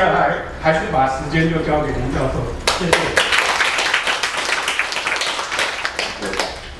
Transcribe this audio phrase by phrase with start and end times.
[0.00, 2.40] 接下来还是把时间就交给林教授，
[2.78, 2.98] 谢谢。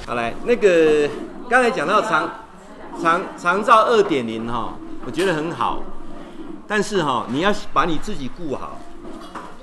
[0.06, 1.06] 好来，那个
[1.46, 2.46] 刚才讲到长
[2.98, 4.72] 长长照二点零哈，
[5.04, 5.82] 我觉得很好，
[6.66, 8.80] 但是哈，你要把你自己顾好，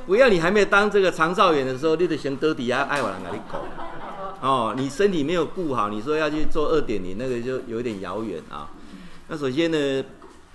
[0.06, 3.58] 不要你还没有当这个长照员的时候，你就先得底下爱我人给你搞。
[4.48, 8.70] 哦，你身体没有顾好，你说要去做二点零，那个就有点遥远啊。
[9.30, 10.04] 那首先呢，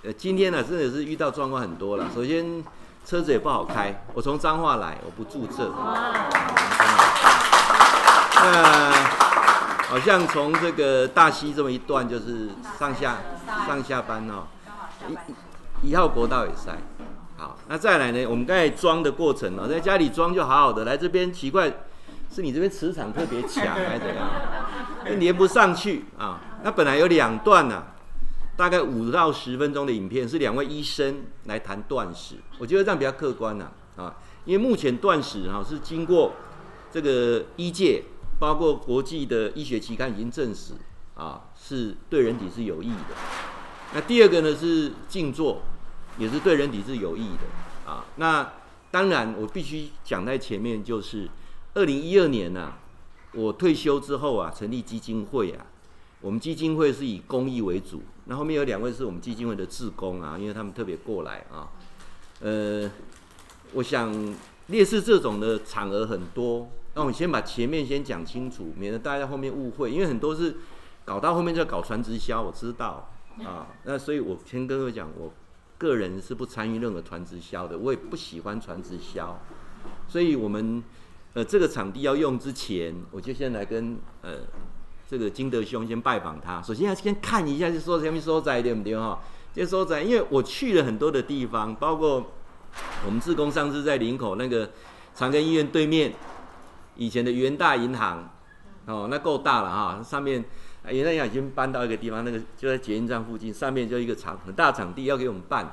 [0.03, 2.07] 呃，今天呢真的是遇到状况很多了。
[2.15, 2.63] 首先
[3.05, 5.71] 车子也不好开，我从彰化来，我不住这。
[8.35, 8.91] 那
[9.89, 13.17] 好像从这个大溪这么一段，就是上下
[13.67, 14.43] 上下班哦，
[15.07, 16.77] 一一号国道也塞。
[17.37, 21.71] 好，那再来呢，我们刚才装的过程哦，在家里装就好好的，来这边奇怪。
[22.33, 24.27] 是你这边磁场特别强还是怎样？
[25.19, 26.39] 连不上去啊！
[26.63, 27.92] 那本来有两段呢、啊，
[28.55, 32.35] 大概五到十分钟的影片，是两位医生来谈断食。
[32.59, 36.33] 我觉得这样比较客观呐啊，因为目前断食哈是经过
[36.91, 38.03] 这个医界，
[38.39, 40.73] 包括国际的医学期刊已经证实
[41.15, 43.15] 啊，是对人体是有益的。
[43.93, 45.61] 那第二个呢是静坐，
[46.17, 48.05] 也是对人体是有益的啊。
[48.15, 48.53] 那
[48.91, 51.29] 当然我必须讲在前面就是。
[51.75, 52.77] 二零一二年呢、啊，
[53.33, 55.65] 我退休之后啊，成立基金会啊。
[56.23, 61.67] 我们基金会是以公益为主，那后面有两位是我们基金会的志工啊，因为他们特别过来啊。
[62.39, 62.89] 呃，
[63.73, 64.33] 我想
[64.67, 70.55] 烈士这种的场合很多，那我们先把前面先讲清楚，免得大家后面误会，因为很多是
[71.03, 73.67] 搞到后面就要搞传直销，我知道啊。
[73.83, 75.33] 那所以我先跟各位讲，我
[75.77, 79.37] 个人是不参与任何传直销的，我也不喜欢传直销，
[80.07, 80.81] 所以我们。
[81.35, 84.41] 呃，这个场地要用之前，我就先来跟呃
[85.13, 86.59] 这个金德兄先拜访他。
[86.59, 89.19] 首先要先看一下，就说什么所在对不对哈？
[89.53, 92.31] 这所在，因为我去了很多的地方，包括
[93.05, 94.71] 我们志工上次在林口那个
[95.13, 96.11] 长庚医院对面
[96.95, 98.27] 以前的元大银行，
[98.87, 100.01] 哦，那够大了哈。
[100.01, 100.43] 上面
[100.89, 105.71] 元大银行已经搬到一个地方，那个就在捷运站附近，上面就一个场很大场地要给我们办。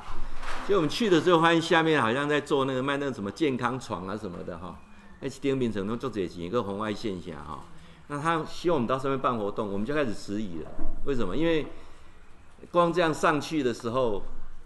[0.66, 4.78] 所以我们去的时候发现下面好像在做那个卖那个什么健康床啊什么的哈。
[5.22, 7.64] H D N 名城都做这些，一个红外线下哈，
[8.10, 10.66] 那他希望我们到上面办活动，我们就开始迟疑了。
[11.04, 11.36] 为什么？
[11.36, 11.64] 因为
[12.72, 14.24] 光这样上去的时候，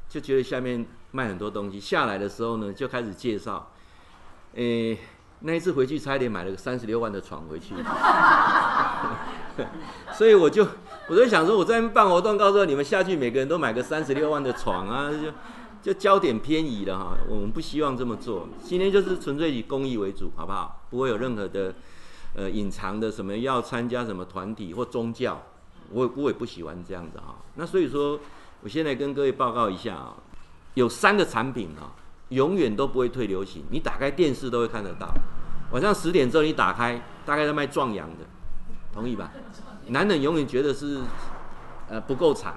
[0.09, 3.71] 就觉得下面卖很多东西，下来的时候呢，就开始介绍。
[4.55, 4.99] 诶，
[5.41, 7.75] 那一次回去差一点买了个三十六万的床回去，
[10.15, 10.67] 所以我就
[11.09, 15.31] 我就想说，我在办活动，告诉你们下去，每个人都买个三十六万的床啊，就。
[15.85, 18.49] 就焦点偏移了哈，我们不希望这么做。
[18.63, 20.81] 今天就是纯粹以公益为主，好不好？
[20.89, 21.75] 不会有任何的
[22.35, 25.41] 呃隐藏的什么要参加什么团体或宗教，
[25.91, 27.37] 我我也不喜欢这样子哈。
[27.55, 28.19] 那所以说，
[28.63, 30.15] 我现在跟各位报告一下啊，
[30.75, 31.95] 有三个产品啊，
[32.31, 33.65] 永远都不会退流行。
[33.71, 35.09] 你打开电视都会看得到，
[35.73, 38.25] 晚上十点之后你打开，大概在卖壮阳的，
[38.93, 39.31] 同意吧？
[39.89, 41.01] 男人永远觉得是
[41.89, 42.57] 呃不够长，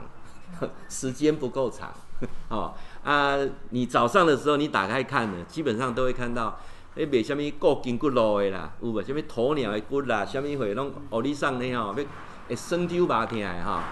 [0.90, 1.94] 时间不够长，
[2.50, 2.74] 哦。
[3.04, 3.38] 啊，
[3.70, 6.60] 你早上的时候你打开看呢，基本上都会看到，
[6.98, 9.02] 哎，卖什么固筋骨路的啦，有无？
[9.04, 13.84] 什么鸵鸟的骨啦，什么会拢哦，你上呢吼，要会生丢把听的哈。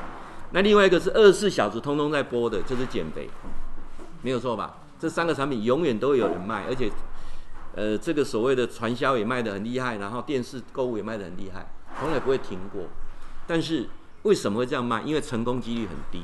[0.52, 3.30] 那另外一个是二十四小时通通在播的，就是减肥，
[4.22, 4.78] 没有错吧？
[5.00, 6.90] 这三个产品永远都有人卖，而且，
[7.76, 11.68] 呃，这个所谓的传销也卖得很厉害，然后电视购物也卖得很厉害，
[12.00, 12.84] 从来不会停过。
[13.46, 13.88] 但是
[14.24, 15.02] 为什么会这样卖？
[15.04, 16.24] 因为成功几率很低。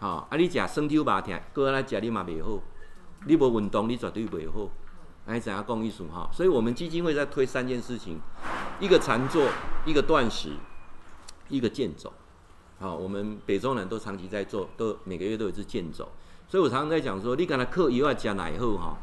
[0.00, 0.36] 哦，啊！
[0.36, 2.60] 你食酸抽麻痛，搁来食你嘛袂好。
[3.26, 4.68] 你无运动，你绝对袂好。
[5.26, 6.28] 哎，怎样讲意思哈？
[6.32, 8.18] 所以我们基金会在推三件事情：
[8.78, 9.48] 一个禅坐，
[9.86, 10.50] 一个断食，
[11.48, 12.12] 一个健走。
[12.78, 16.12] 好，我们北中南都长期在做，都每个月都有一次健走。
[16.46, 18.98] 所以我常常在讲说，你敢若靠药啊食奶后哈，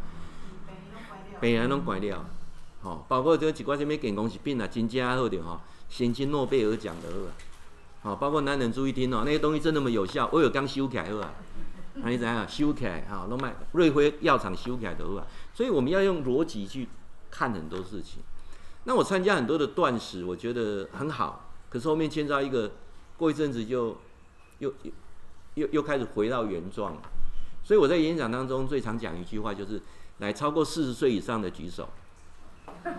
[1.40, 2.26] 病人拢怪了。
[2.84, 5.60] 好，包括这个几块什么健康食品啊，真正好的哈，
[5.90, 7.10] 先进诺贝尔奖的
[8.04, 8.12] 好。
[8.12, 10.30] 好，包括男人注意听哦，那些东西真那么有效？
[10.32, 11.34] 我有刚修起来啊，
[11.96, 13.06] 那你怎样修起来？
[13.10, 15.28] 好，弄卖瑞辉药厂修起来的啊。
[15.54, 16.88] 所以我们要用逻辑去
[17.30, 18.24] 看很多事情。
[18.86, 21.52] 那我参加很多的断食，我觉得很好。
[21.70, 22.72] 可是后面牵到一个，
[23.18, 23.98] 过一阵子就
[24.60, 24.92] 又又
[25.56, 26.98] 又又开始回到原状。
[27.64, 29.82] 所以我在演讲当中最常讲一句话，就是
[30.18, 31.90] 来超过四十岁以上的举手。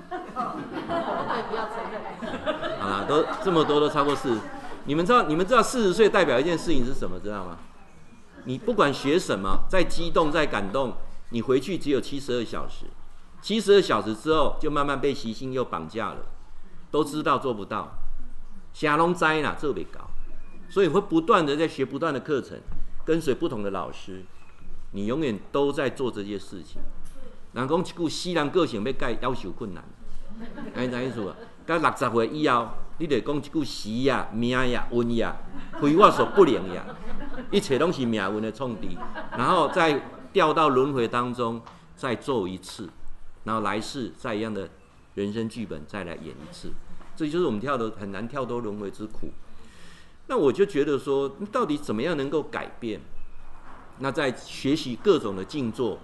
[2.79, 4.41] 好啦，都这么多都超过四十。
[4.85, 7.19] 你们知道，你们知道四十岁代表一件事情是什么？
[7.19, 7.59] 知道吗？
[8.45, 10.95] 你不管学什么，再激动、再感动，
[11.31, 12.87] 你回去只有七十二小时。
[13.41, 16.19] 七十二小时之后，就慢慢被习性又绑架了，
[16.91, 17.93] 都知道做不到，
[18.73, 20.01] 瞎拢栽啦，特别高，
[20.69, 22.59] 所以会不断的在学不断的课程，
[23.05, 24.25] 跟随不同的老师。
[24.93, 26.81] 你永远都在做这些事情。
[27.53, 29.83] 人讲一句，西人个性要改，要求困难。
[30.75, 31.35] 哎，啥意思？
[31.67, 32.69] 到六十岁以后，
[32.99, 35.37] 你得讲一句死呀、命呀、运呀，
[35.81, 36.85] 非我所不能呀，
[37.51, 38.97] 一切都是命运的创敌，
[39.37, 41.61] 然后再掉到轮回当中，
[41.97, 42.89] 再做一次，
[43.45, 44.69] 然后来世再一样的
[45.15, 46.73] 人生剧本再来演一次，
[47.17, 49.31] 这就是我们跳的很难跳脱轮回之苦。
[50.29, 53.01] 那我就觉得说，到底怎么样能够改变？
[53.99, 55.99] 那在学习各种的静坐。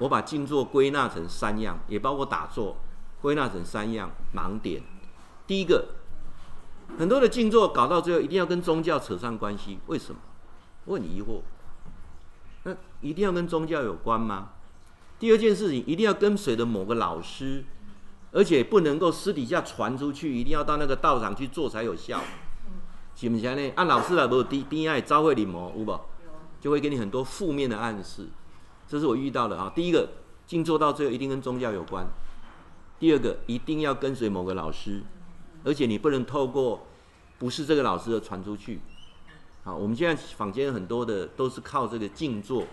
[0.00, 2.76] 我把静坐归纳成三样，也包括打坐，
[3.22, 4.82] 归纳成三样盲点。
[5.46, 5.88] 第一个，
[6.98, 10.20] 很多的静坐搞到最后一定要跟宗教扯上关系，为什么？
[10.86, 11.40] 我很疑惑。
[12.64, 14.50] 那一定要跟宗教有关吗？
[15.18, 17.64] 第二件事情，一定要跟随着某个老师，
[18.32, 22.20] 而且不能够私底下传出去，一定要到那个道场去做才有效，
[23.14, 23.72] 是不是呢？
[23.76, 26.00] 按老师来不低低爱招会礼膜，有无？
[26.60, 28.28] 就会给你很多负面的暗示。
[28.88, 29.70] 这是我遇到的啊。
[29.74, 30.08] 第一个，
[30.46, 32.06] 静坐到最后一定跟宗教有关；
[32.98, 35.02] 第二个，一定要跟随某个老师，
[35.64, 36.86] 而且你不能透过
[37.38, 38.80] 不是这个老师的传出去。
[39.64, 42.66] 好，我们现在坊间很多的都是靠这个静坐，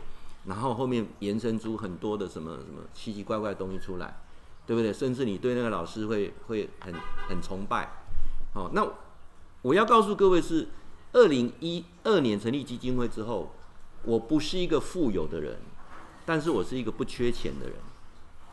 [0.46, 4.22] 然后后面延伸出很多的什么什么奇奇怪怪的东西出来，
[4.68, 4.92] 对不对？
[4.92, 6.94] 甚至你对那个老师会会很
[7.30, 8.04] 很崇拜。
[8.54, 8.86] 好，那
[9.62, 10.68] 我要告诉各位是，
[11.14, 13.54] 二零一二年成立基金会之后，
[14.04, 15.58] 我不是一个富有的人。
[16.24, 17.76] 但是我是一个不缺钱的人，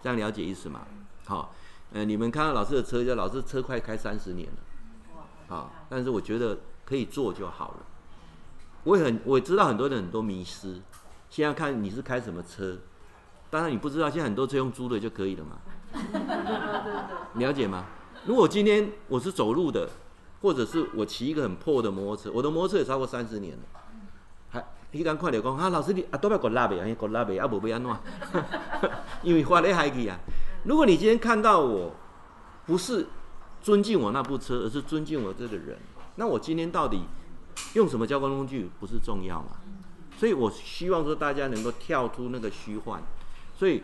[0.02, 0.86] 这样了解意思吗？
[1.26, 1.54] 好，
[1.92, 7.76] 呃，你们看到老师的车，就老师车快开三十年了，啊，但是我觉得可以做就好了。
[8.84, 10.80] 我也很我知道很多人很多迷失，
[11.30, 12.76] 现在看你是开什么车，
[13.50, 15.56] 当然你不知道现在很多车用租的就可以了嘛，
[17.34, 17.86] 了解吗？
[18.26, 19.88] 如果今天我是走路的，
[20.42, 24.62] 或者是我骑一个很破的摩托车，我的摩托车也超过三十年了。
[24.90, 27.94] 你刚快点讲，啊，老师你啊，都要过拉呗，啊，过拉呗，啊，无要安怎？
[29.22, 30.18] 因为发咧海去啊。
[30.68, 31.94] 如果你今天看到我，
[32.66, 33.06] 不是
[33.62, 35.78] 尊敬我那部车，而是尊敬我这个人，
[36.16, 37.04] 那我今天到底
[37.72, 39.52] 用什么交通工具不是重要嘛？
[40.18, 43.02] 所以我希望说大家能够跳出那个虚幻。
[43.56, 43.82] 所以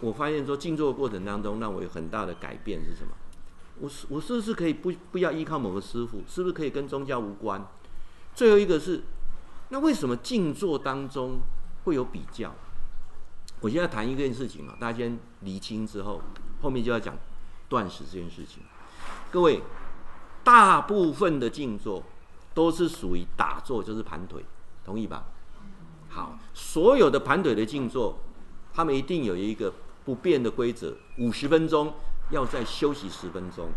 [0.00, 3.12] 我发现说静坐的过程当中，让我有很大的改变是什么？
[3.80, 6.22] 我是我是不是可以不不要依靠某个师傅？
[6.26, 7.62] 是不是可以跟宗教无关？
[8.34, 9.02] 最后一个是。
[9.68, 11.40] 那为什么静坐当中
[11.84, 12.54] 会有比较？
[13.64, 16.20] 我现在谈一件事情啊，大家先厘清之后，
[16.60, 17.16] 后面就要讲
[17.66, 18.62] 断食这件事情。
[19.30, 19.62] 各位，
[20.44, 22.02] 大部分的静坐
[22.52, 24.44] 都是属于打坐，就是盘腿，
[24.84, 25.24] 同意吧？
[26.10, 28.18] 好，所有的盘腿的静坐，
[28.74, 29.72] 他们一定有一个
[30.04, 31.94] 不变的规则：五十分钟
[32.28, 33.70] 要再休息十分钟，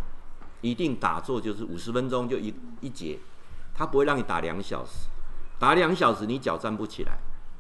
[0.60, 3.20] 一定打坐就是五十分钟就一一节，
[3.74, 5.08] 他不会让你打两小时。
[5.58, 7.20] 打两小时，你脚站不起来，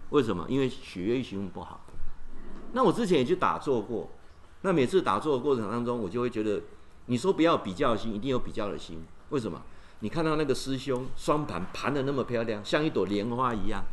[0.10, 0.46] 为什么？
[0.50, 1.80] 因为血液循环不好。
[2.78, 4.08] 那我之前也去打坐过，
[4.62, 6.62] 那每次打坐的过程当中，我就会觉得，
[7.08, 9.04] 你说不要比较心，一定有比较的心。
[9.30, 9.60] 为什么？
[10.02, 13.84] 你看到那个师兄双盘盘的那么漂亮，像一朵莲花一样，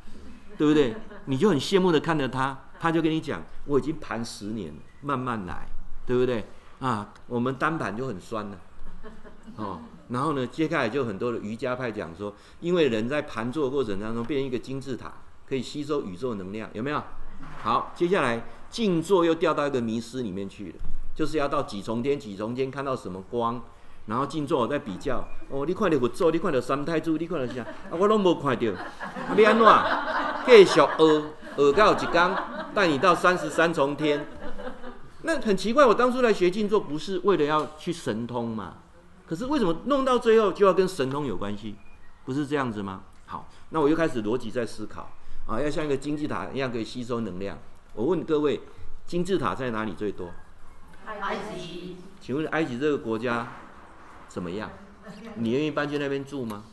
[0.59, 0.95] 对不对？
[1.25, 5.67] 你就很羡慕的看着他，他就跟你讲，我已经盘十年，慢慢来，
[6.05, 6.45] 对不对？
[6.81, 8.59] 啊，我们单盘就很酸了，
[9.57, 9.81] 哦。
[10.09, 15.11] 然后呢，接下来就很多的瑜伽派讲说，因为人在盘坐过程当中变成一个金字塔，
[15.49, 17.03] 可以吸收宇宙能量，有没有？
[17.63, 20.75] 好，接下来静坐又掉到一个迷思里面去了，
[21.15, 23.63] 就是要到几重天，几重天看到什么光，
[24.07, 27.63] 然后静坐我在比较，哦，你看到佛祖，你看到三太子，你看到啥？
[27.63, 29.67] 啊，我拢无看到，啊，要安怎？
[30.45, 30.91] 继续学，
[31.57, 32.37] 学到一天
[32.75, 34.27] 带你到三十三重天。
[35.23, 38.79] 那很奇怪，我当初来学静坐不是为了要去神通嘛？
[39.25, 41.77] 可是为什么弄到最后就要跟神通有关系？
[42.25, 43.03] 不是这样子吗？
[43.27, 45.13] 好，那我又开始逻辑在思考
[45.47, 47.57] 啊，要像一个金字塔一样可以吸收能量。
[47.95, 48.61] 我问各位，
[49.07, 50.31] 金字塔在哪里最多？
[51.07, 51.97] 埃及。
[52.21, 53.47] 请问埃及这个国家
[54.29, 54.71] 怎么样？
[55.37, 56.65] 你愿意搬去那边住吗？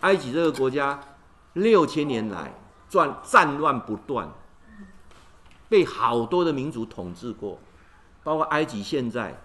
[0.00, 1.00] 埃及这个国家
[1.52, 2.54] 六千年来
[2.88, 4.32] 战战乱不断，
[5.68, 7.58] 被好多的民族统治过，
[8.24, 9.40] 包括埃及现在。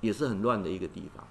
[0.00, 1.24] 也是很乱的一个地方，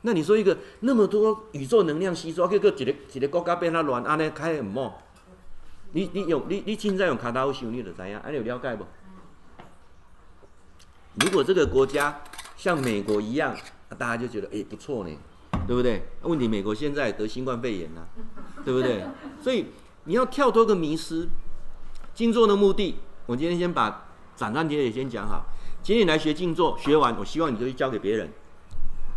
[0.00, 4.90] 那你说一个那么多宇宙能量吸收，结果一个一个国家变它乱，安尼开很猛。
[5.94, 8.20] 你你用你你现在用卡达欧想，你就知样？
[8.22, 8.84] 安尼有了解不？
[11.24, 12.20] 如果这个国家
[12.56, 13.56] 像美国一样，
[13.96, 15.16] 大家就觉得哎、不错呢，
[15.68, 16.02] 对不对？
[16.22, 18.08] 问题美国现在得新冠肺炎了，
[18.64, 19.04] 对不对？
[19.40, 19.66] 所以
[20.02, 21.28] 你要跳脱个迷思，
[22.12, 22.96] 静坐的目的，
[23.26, 25.44] 我今天先把斩断节也先讲好。
[25.80, 28.28] 今天来学静坐，学完我希望你就去教给别人，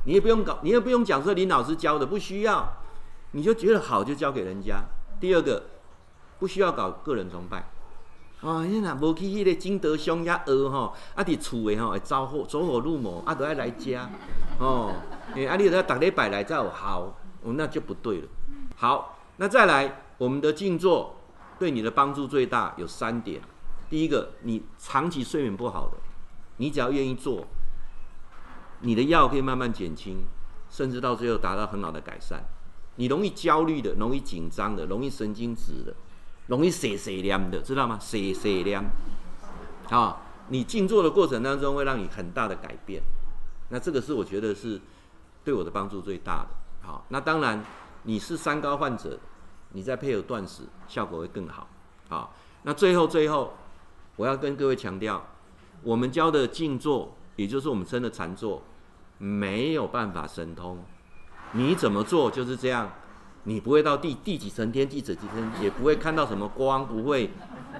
[0.05, 2.71] 你也不用搞，你也不用讲说林老师教的不需要，
[3.31, 4.83] 你就觉得好就教给人家。
[5.19, 5.63] 第二个，
[6.39, 7.57] 不需要搞个人崇拜，
[8.41, 13.99] 啊，你若无去迄个金德乡遐学吼，啊，伫厝诶吼会走火走火入魔，啊，都爱来遮，
[14.59, 14.93] 哦，
[15.33, 17.13] 诶，啊，你都要逐礼拜来才有效，
[17.43, 18.27] 哦，那就不对了。
[18.75, 21.15] 好，那再来，我们的静坐
[21.57, 23.41] 对你的帮助最大有三点。
[23.89, 25.97] 第一个，你长期睡眠不好的，
[26.57, 27.47] 你只要愿意做，
[28.81, 30.25] 你的药可以慢慢减轻，
[30.69, 32.43] 甚至到最后达到很好的改善。
[32.97, 35.95] 你容易焦虑的，容易紧张的，容易神经质的。
[36.47, 37.97] 容易碎碎念的，知道吗？
[37.99, 38.83] 碎碎念，
[39.89, 40.17] 啊，
[40.49, 43.01] 你静坐的过程当中会让你很大的改变，
[43.69, 44.79] 那这个是我觉得是
[45.43, 46.47] 对我的帮助最大的。
[46.81, 47.63] 好，那当然
[48.03, 49.19] 你是三高患者，
[49.73, 51.67] 你再配合断食，效果会更好。
[52.07, 53.53] 好，那最后最后，
[54.15, 55.25] 我要跟各位强调，
[55.83, 58.63] 我们教的静坐，也就是我们称的禅坐，
[59.17, 60.81] 没有办法神通，
[61.51, 62.89] 你怎么做就是这样。
[63.47, 67.29] 你不会到第第几层天，第几层天，也不会看到什么光，不会，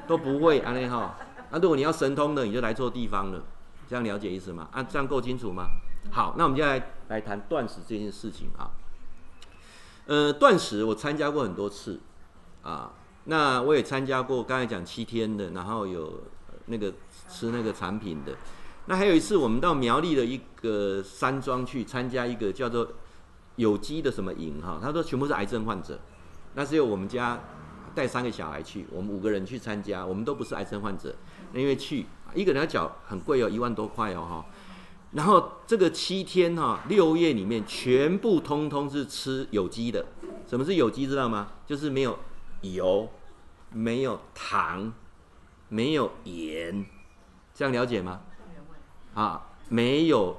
[0.08, 1.18] 都不会安利哈。
[1.52, 3.44] 那如果你要神通的，你就来错地方了。
[3.86, 4.70] 这样了解意思吗？
[4.72, 5.66] 啊，这样够清楚吗？
[6.10, 8.72] 好，那我们接下来来谈断食这件事情啊。
[10.06, 12.00] 呃，断食我参加过很多次
[12.64, 12.94] 啊，
[13.26, 16.24] 那我也参加过刚才讲七天的，然后有
[16.68, 16.94] 那个
[17.28, 18.34] 吃那个产品的。
[18.86, 22.88] 那还有一次，我们到苗栗的一个山庄去参加一个叫做。
[23.58, 24.80] 有机的什么营哈？
[24.82, 26.00] 他说全部是癌症患者，
[26.56, 27.40] 那只有我们家
[27.94, 31.14] 带三个小孩去，我们五个人去参加，我们都不是癌症患者，
[31.54, 34.46] 因为去一个人要缴很贵哦，一万多块哦哈。
[35.12, 40.06] 然后这个七天哈，六夜里面全部通通是吃有机的。
[40.46, 41.48] 什么是有机知道吗？
[41.66, 42.20] 就是没有
[42.62, 43.10] 油，
[43.72, 44.94] 没有糖，
[45.70, 46.86] 没有盐，
[47.54, 48.22] 这样了解吗？
[49.14, 50.38] 啊，没有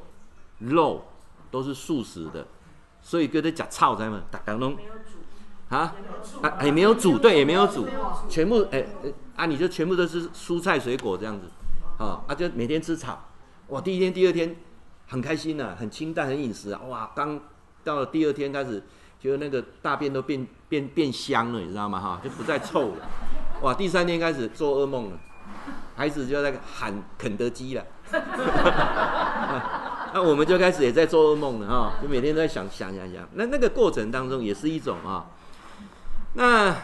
[0.59, 1.03] 肉，
[1.51, 2.47] 都是素食的。
[3.09, 4.77] 所以哥在讲草在嘛，打刚弄
[5.71, 5.95] 啊
[6.43, 7.89] 啊也没有煮，对，也没有煮，
[8.29, 11.47] 全部哎哎啊，你就全部都是蔬菜水果这样子，
[11.97, 13.19] 啊啊就每天吃草，
[13.69, 14.55] 哇，第一天第二天
[15.07, 17.41] 很开心呐、啊，很清淡很饮食啊，哇，刚
[17.83, 18.83] 到了第二天开始，
[19.19, 21.99] 觉得那个大便都变变变香了，你知道吗？
[21.99, 23.09] 哈，就不再臭了，
[23.65, 25.19] 哇，第三天开始做噩梦了，
[25.97, 27.87] 孩子就在喊肯德基了。
[30.15, 33.29] 那我们就开始也在做噩梦了哈，就每天都在想想想想。
[33.35, 35.27] 那那个过程当中也是一种啊。
[36.35, 36.75] 那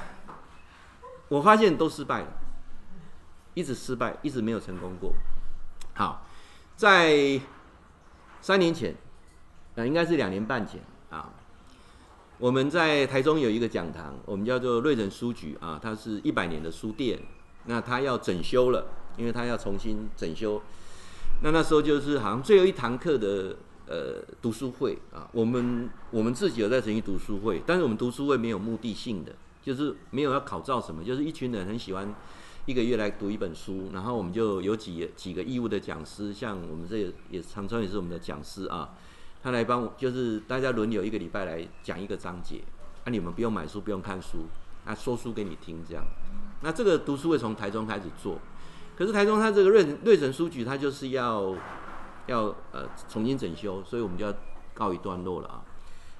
[1.28, 2.28] 我发现都失败了，
[3.54, 5.14] 一直失败，一直没有成功过。
[5.94, 6.26] 好，
[6.76, 7.40] 在
[8.40, 8.94] 三年前，
[9.74, 11.30] 那应该是两年半前啊，
[12.38, 17.18] 我们在台中有一个讲堂，我们叫做瑞仁书局啊，它是一百年的书店，
[17.64, 20.60] 那它要整修了，因为它要重新整修。
[21.44, 23.54] 那那时候就是好像最后一堂课的
[23.86, 29.32] 呃读书会啊，我们我们自己有在成立读书会，但是我们读书会没有目的性的，
[29.62, 32.14] 就是没有要考照什么，就是一群人很喜欢
[32.64, 38.94] 一个月来读一本书，然后我们就有几几个义务的讲师，像我们这也常常也是我们的讲师啊，
[39.42, 42.62] 他来帮我，就是大家轮流一个礼拜来讲一个章节，
[43.04, 44.46] 那、啊、你们不用买书，不用看书，
[44.86, 46.02] 他、啊、说书给你听这样，
[46.62, 48.38] 那这个读书会从台中开始做。
[48.96, 51.54] 可是台中它这个瑞瑞城书局，它就是要
[52.26, 54.34] 要呃重新整修，所以我们就要
[54.72, 55.62] 告一段落了啊。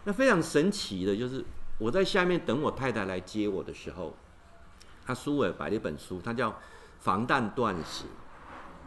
[0.05, 1.45] 那非常神奇的就是，
[1.79, 4.15] 我在下面等我太太来接我的时候，
[5.07, 6.51] 她书尾摆了一本书，它叫
[7.01, 8.05] 《防弹断食》。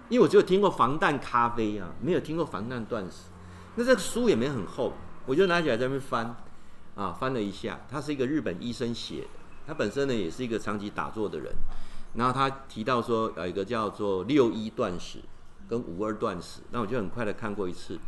[0.10, 3.24] 因为我只有听过防弹咖啡啊，没有听过防弹断食。
[3.75, 4.94] 那这个书也没很厚，
[5.25, 6.36] 我就拿起来在那边翻
[6.96, 7.79] 啊，翻了一下。
[7.89, 9.27] 他是一个日本医生写的，
[9.65, 11.53] 他本身呢也是一个长期打坐的人。
[12.13, 15.19] 然后他提到说有一个叫做六一断食
[15.69, 17.99] 跟五二断食，那我就很快的看过一次，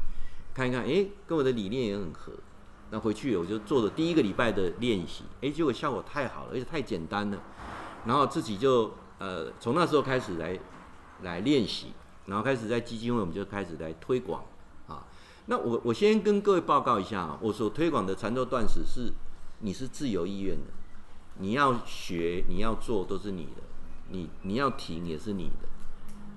[0.53, 2.33] 看一看，哎，跟我的理念也很合。
[2.91, 7.37] 那回去我就做了第一个礼拜的练习，哎，结果效果太好了，而且太简单了。
[8.05, 10.57] 然后自己就呃从那时候开始来
[11.21, 11.93] 来练习，
[12.25, 14.43] 然后开始在基金会我们就开始来推广
[14.87, 15.05] 啊。
[15.45, 19.13] 那我我先跟各位报告一下啊，我所推广的禅坐断食是
[19.59, 20.71] 你是自由意愿的，
[21.37, 23.61] 你要学你要做都是你的。
[24.11, 25.67] 你你要停也是你的，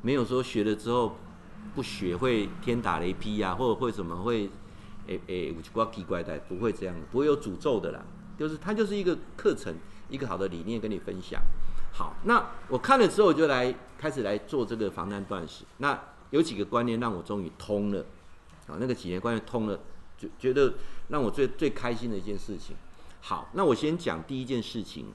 [0.03, 1.17] 没有说学了之后
[1.75, 4.51] 不学会天打雷劈呀、或者会什么会，
[5.07, 8.03] 诶诶，怪奇怪的，不会这样，不会有诅咒的啦。
[8.39, 9.75] 就是它就是一个课程，
[10.09, 11.41] 一个好的理念跟你分享。
[11.93, 15.65] 好，那我看了之后我就来开始来做这个防弹断食。
[15.79, 15.99] 那
[16.31, 18.01] 有几个观念让我终于通了，
[18.67, 19.79] 啊，那个几年观念通了，
[20.19, 20.75] 就觉得
[21.09, 22.75] 让我最最开心的一件事情。
[23.21, 25.07] 好，那我先讲第一件事情。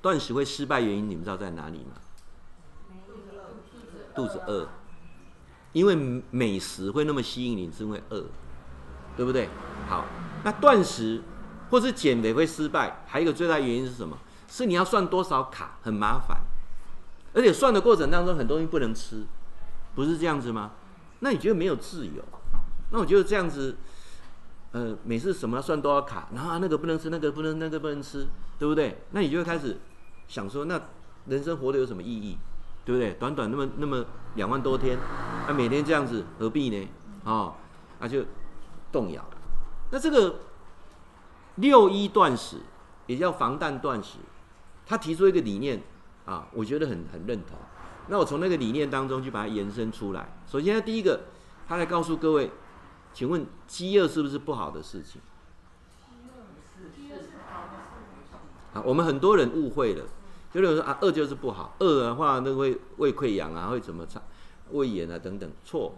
[0.00, 1.92] 断食会失败原因，你们知道在哪里吗？
[4.14, 4.68] 肚子饿，
[5.72, 5.94] 因为
[6.30, 8.24] 美食会那么吸引你，是因为饿，
[9.16, 9.48] 对不对？
[9.88, 10.04] 好，
[10.42, 11.22] 那断食
[11.70, 14.18] 或是减肥会失败，还有一个最大原因是什么？
[14.48, 16.40] 是你要算多少卡，很麻烦。
[17.34, 19.24] 而且算的过程当中很多东西不能吃，
[19.94, 20.72] 不是这样子吗？
[21.20, 22.24] 那你觉得没有自由？
[22.90, 23.76] 那我觉得这样子，
[24.72, 28.26] 呃，每次什么算都要卡，然后啊那个不能吃，那个不能，那个不能吃，
[28.58, 28.98] 对不对？
[29.12, 29.78] 那你就会开始
[30.26, 30.80] 想说，那
[31.26, 32.36] 人生活得有什么意义？
[32.84, 33.12] 对不对？
[33.14, 34.98] 短短那么那么两万多天，
[35.46, 36.88] 那、每天这样子何必呢？
[37.24, 37.54] 啊、
[38.00, 38.24] 那、就
[38.90, 39.22] 动摇。
[39.90, 40.36] 那这个
[41.56, 42.58] 六一断食
[43.06, 44.18] 也叫防弹断食，
[44.86, 45.82] 他提出一个理念
[46.24, 47.58] 啊，我觉得很很认同。
[48.08, 50.38] 那我从那个理念当中去把它延伸出来。
[50.46, 51.20] 首先，第一个，
[51.66, 52.50] 他来告诉各位，
[53.18, 55.20] 请问饥饿是不是不好的事情？
[56.94, 60.04] 饥饿是好的啊，我们很多人误会了。
[60.54, 64.22] 就认为说啊，饿就是不好，饿的话那会胃溃疡啊，会怎么肠
[64.70, 65.50] 胃炎啊等等。
[65.64, 65.96] 错，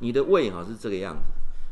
[0.00, 1.22] 你的胃哈是这个样子。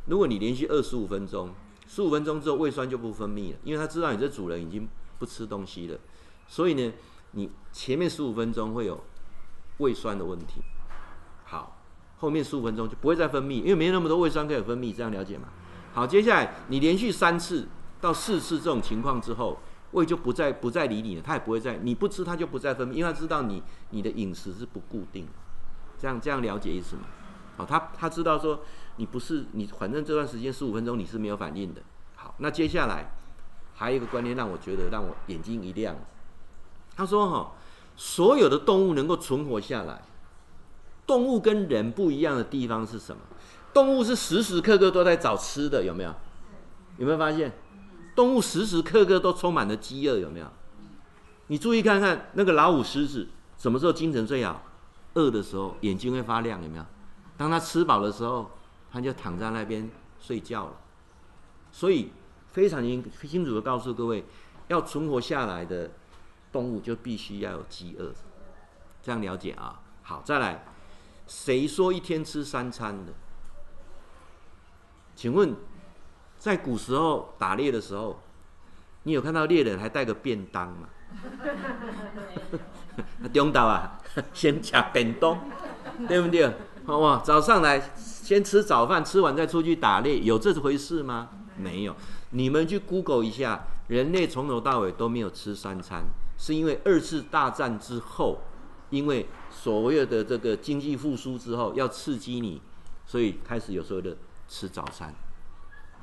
[0.06, 1.50] 如果你连续饿十五分钟，
[1.86, 4.88] 十五分钟之后胃酸就不分泌了，因为他知道你这主人已经
[5.18, 5.98] 不吃东西了，
[6.46, 6.90] 所以呢，
[7.32, 9.04] 你前面十五分钟会有
[9.76, 10.62] 胃酸的问题。
[12.18, 15.48] 后面十五分钟就不会再分泌，因为没那么多胃酸可以分泌，这样了解吗？
[15.92, 17.68] 好，接下来你连续三次
[18.00, 19.58] 到四次这种情况之后。
[19.92, 25.26] 胃就不再不再理你了，它也不会再你不吃，它就不再分泌，因为它知道你你的饮食是不固定，
[25.96, 27.04] 这样这样了解意思吗？
[27.56, 28.60] 好，他他知道说
[28.96, 31.80] 你不是你，反正这段时间十五分钟你是没有反应的。
[32.16, 33.12] 好，那接下来
[33.76, 35.96] 还有一个观念让我觉得让我眼睛一亮，
[36.94, 37.52] 他说哈，
[37.96, 40.02] 所有的动物能够存活下来，
[41.08, 43.22] 动物跟人不一样的地方是什么？
[43.72, 46.14] 动物是时时刻刻都在找吃的，有没有？
[46.98, 47.50] 有没有发现？
[48.14, 50.46] 动物时时刻刻都充满了饥饿，有没有？
[51.46, 54.62] 你注意看看那个老虎、狮子，什么时候精神最好？
[55.14, 56.84] 饿的时候，眼睛会发亮，有没有？
[57.38, 58.50] 当它吃饱的时候，
[58.92, 59.90] 它就躺在那边
[60.20, 60.72] 睡觉了。
[61.72, 62.10] 所以
[62.52, 64.26] 非常清清楚的告诉各位，
[64.68, 65.90] 要存活下来的
[66.52, 68.12] 动物就必须要有饥饿，
[69.02, 69.80] 这样了解啊？
[70.02, 70.64] 好，再来，
[71.28, 73.12] 谁说一天吃三餐的？
[75.14, 75.54] 请问？
[76.38, 78.20] 在古时候打猎的时候，
[79.02, 80.88] 你有看到猎人还带个便当吗？
[83.34, 83.98] 中 岛啊，
[84.32, 85.36] 先吃便当，
[86.06, 86.54] 对不对？
[86.86, 91.30] 哇，早上来先吃早饭，吃完再出去打猎，有这回事吗？
[91.56, 91.96] 没有。
[92.30, 96.04] 你们去 Google 一下，人类从头到尾都没有吃三餐，
[96.38, 98.42] 是因为二次大战之后，
[98.90, 99.26] 因为
[99.60, 102.62] 所谓的这个经济复苏之后要刺激你，
[103.04, 104.16] 所以开始有时候的
[104.48, 105.12] 吃早餐。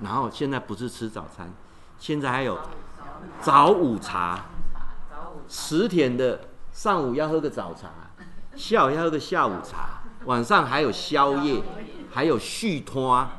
[0.01, 1.53] 然后现在不是吃早餐，
[1.97, 2.59] 现在还有
[3.39, 4.45] 早午茶，
[5.47, 7.89] 十点的上午要喝个早茶，
[8.55, 11.63] 下午要喝个下午茶，晚上还有宵夜，
[12.11, 13.29] 还有续摊，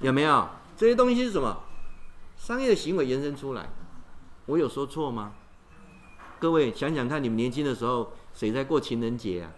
[0.00, 0.48] 有没有？
[0.76, 1.64] 这些东西是什么？
[2.36, 3.68] 商业的行为延伸出来，
[4.46, 5.32] 我有说错吗？
[6.38, 9.50] 各位想想看，你们年轻的时候谁在过情人节啊？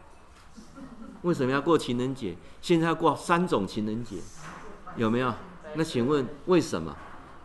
[1.20, 2.34] 为什么要过情人节？
[2.62, 4.16] 现在要过三种情人节，
[4.96, 5.34] 有没有？
[5.74, 6.96] 那请问为什么？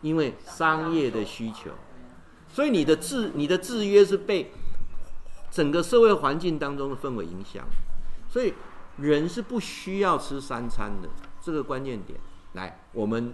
[0.02, 1.72] 因为商业的需求，
[2.48, 4.54] 所以你的制你的制约是被
[5.52, 7.66] 整个社会环境当中的氛围影响，
[8.30, 8.54] 所以
[8.96, 11.10] 人是不需要吃三餐的，
[11.42, 12.18] 这个关键点。
[12.54, 13.34] 来，我们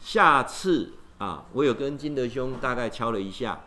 [0.00, 3.60] 下次啊，我有跟金德兄大概敲了一下，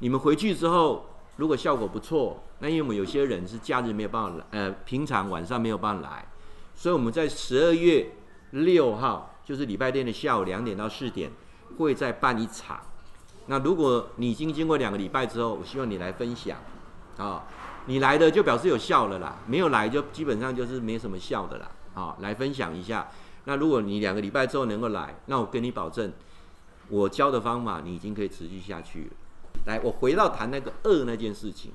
[0.00, 6.26] 你们回去之后如果效果不错，那因为我们有些人是假日没有办法来，呃，平常晚上没有办法来，
[6.74, 8.12] 所以我们在十二月
[8.52, 9.28] 六号。
[9.44, 11.28] 就是礼拜天的下午两点到四点，
[11.76, 12.80] 会再办一场。
[13.46, 16.56] 那如果你已经经过两个礼拜之后，我希望你来分享，
[17.18, 17.42] 啊，
[17.86, 23.08] 你来的就表示有效了啦，没有来就基本上就是没什么效的啦，啊，来分享一下。
[23.46, 26.12] 那如果你两个礼拜之后能够来，那我跟你保证，
[26.88, 29.10] 我教的方法你已经可以持续下去。
[29.66, 31.72] 来，我回到谈那个饿那件事情，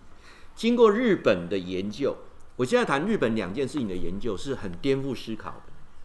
[0.57, 2.17] 经过日本的研究，
[2.55, 5.61] 我现在谈日本两件事情的研究是很颠覆思考的。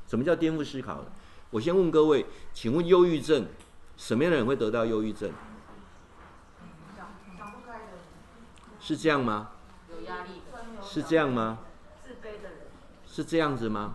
[0.07, 1.11] 什么叫颠覆思考的？
[1.49, 3.47] 我先问各位，请问忧郁症，
[3.97, 5.33] 什么样的人会得到忧郁症？
[8.79, 9.53] 是这样吗？
[9.89, 10.83] 有压力的。
[10.83, 11.61] 是这样吗？
[12.05, 12.53] 自卑的人。
[13.07, 13.95] 是这样子吗？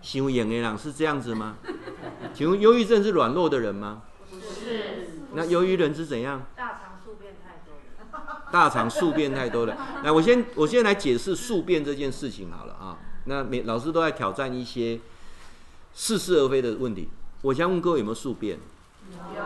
[0.00, 1.58] 行为严人是这样子吗？
[2.34, 4.02] 请问忧郁症是软弱的人吗？
[4.28, 5.10] 不是。
[5.34, 6.44] 那忧郁人是怎样？
[8.52, 9.74] 大肠宿便太多了。
[9.74, 10.02] 大肠宿便太多了。
[10.04, 12.98] 来，我先我先来解释宿便这件事情好了啊。
[13.24, 15.00] 那每老师都在挑战一些。
[15.94, 17.06] 似是而非的问题，
[17.42, 18.58] 我想问各位有没有宿便？
[19.36, 19.42] 有。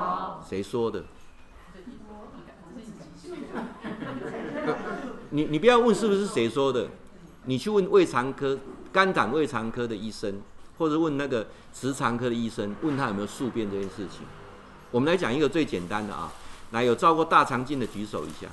[0.49, 1.03] 谁说的？
[5.31, 6.87] 你你不要问是不是谁说的，
[7.47, 8.57] 你去问胃肠科、
[8.93, 10.41] 肝胆胃肠科的医生，
[10.79, 14.21] 或者问那个直肠科的医生，问他有没有宿便这件事情。
[14.93, 16.33] 我们来讲一个最简单的啊，
[16.71, 18.47] 来有照过大肠镜的举手一下。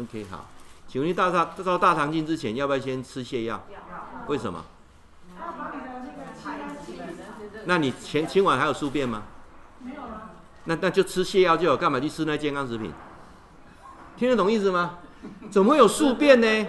[0.00, 0.46] OK，好，
[0.88, 3.62] 请问你大大到大肠镜之前，要不要先吃泻药？
[4.26, 4.64] 为什么？
[7.64, 9.22] 那你前今晚还有宿便吗？
[9.80, 10.30] 没有了。
[10.64, 12.92] 那那就吃泻药就好，干嘛去吃那健康食品？
[14.16, 14.98] 听得懂意思吗？
[15.50, 16.66] 怎么会有宿便呢？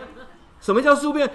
[0.60, 1.30] 什么叫宿便？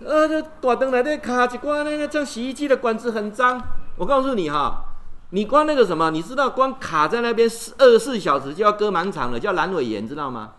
[0.00, 3.60] 呃，这大灯来的卡一关呢，那这样洗衣机的管子很脏。
[3.96, 4.84] 我告诉你哈，
[5.30, 7.48] 你光那个什么，你知道光卡在那边
[7.78, 10.52] 二十四小时就要割盲肠了，叫阑尾炎，知道吗？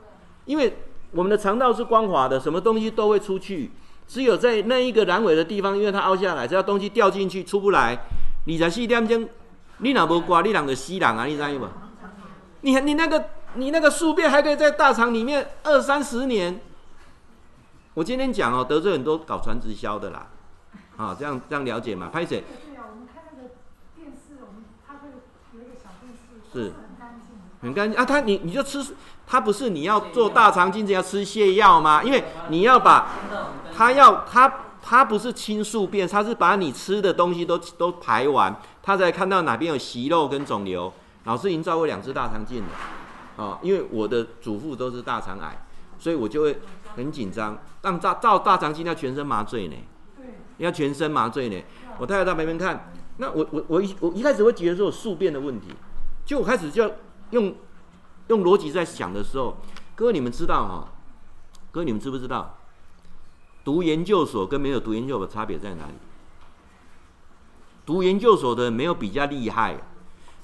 [0.45, 0.77] 因为
[1.11, 3.71] 我们的肠道是光滑的，什么东西都会出去，
[4.07, 7.97] 只有在那一个阑尾的地方，因为它凹下来，只要东西掉进去出不来。
[8.47, 9.29] 二十四点钟，
[9.77, 11.25] 你若无刮，你两个吸人啊！
[11.25, 11.69] 你知道吗？
[12.61, 13.25] 你你那个
[13.55, 16.59] 你那个宿便还可以在大肠里面二三十年。
[17.93, 20.27] 我今天讲哦，得罪很多搞传直销的啦，
[20.97, 22.09] 啊，这样这样了解嘛？
[22.11, 22.43] 拍谁？
[26.53, 26.73] 是，
[27.61, 28.03] 很干净啊！
[28.03, 28.83] 他你你就吃，
[29.31, 32.03] 他不是你要做大肠镜，要吃泻药吗？
[32.03, 33.07] 因为你要把，
[33.73, 34.53] 他要他。
[34.83, 40.91] 他不是清宿便，他是把你吃的东西都都排完，他才看到哪边有息肉跟肿瘤。
[41.25, 45.55] 老师已经照过两次大肠镜了，啊，因为我的祖父都是大肠癌，
[45.99, 46.59] 所以我就会
[46.95, 47.59] 很紧张。
[47.83, 49.75] 让照照大肠镜要全身麻醉呢，
[50.57, 51.61] 要全身麻醉呢。
[51.99, 55.67] 我太太在旁边看，那我我我一我一开始会觉得说有宿便的问题，
[56.25, 56.89] 就我开始就要
[57.29, 57.53] 用
[58.31, 59.57] 用逻辑在想的时候，
[59.93, 60.87] 各位你们知道哈？
[61.69, 62.57] 各位你们知不知道？
[63.65, 65.93] 读研究所跟没有读研究所的差别在哪里？
[67.85, 69.77] 读研究所的没有比较厉害，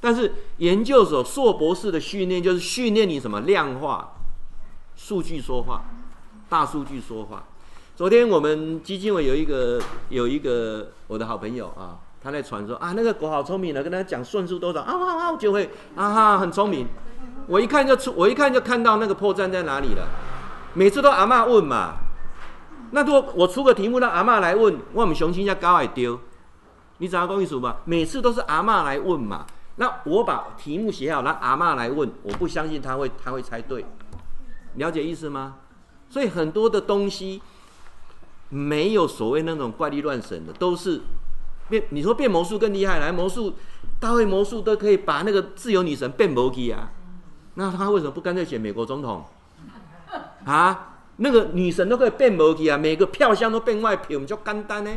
[0.02, 4.15] 但是研究所硕博士的训练就是训练你什么量化
[4.97, 5.86] 数据说话，
[6.50, 7.45] 大数据说话。
[7.95, 16.86] 昨天我们基金委有一个有一个我的好朋友啊，他在传说啊，那个狗好聪明的，跟他讲算术多少啊啊啊，就会啊哈很聪明。
[17.47, 20.07] 我一看就出，我一看就看到那个破绽在哪里了。
[20.73, 21.95] 每次都阿嬷问嘛。
[22.91, 26.19] 那如果我出个题目让阿嬷来问，我们雄心要高矮丢，
[26.99, 27.77] 你知道讲意思吗？
[27.86, 33.86] 每次都是阿嬷来问嘛，那我把题目写好，让阿嬷来问，我不相信他会他会猜对，
[34.75, 35.55] 了解意思吗？
[36.10, 37.41] 所以很多的东西
[38.49, 41.01] 没有所谓那种怪力乱神的，都是
[41.67, 41.83] 变。
[41.89, 43.55] 你说变魔术更厉害，来魔术
[43.99, 46.91] 大会魔术都可以把那个自由女神变魔去啊，
[47.59, 49.25] 那他为什么不干脆选美国总统
[50.45, 50.93] 啊？
[51.17, 54.95] 那个女神都可以变魔去啊，每个票箱都变外票，就简单呢？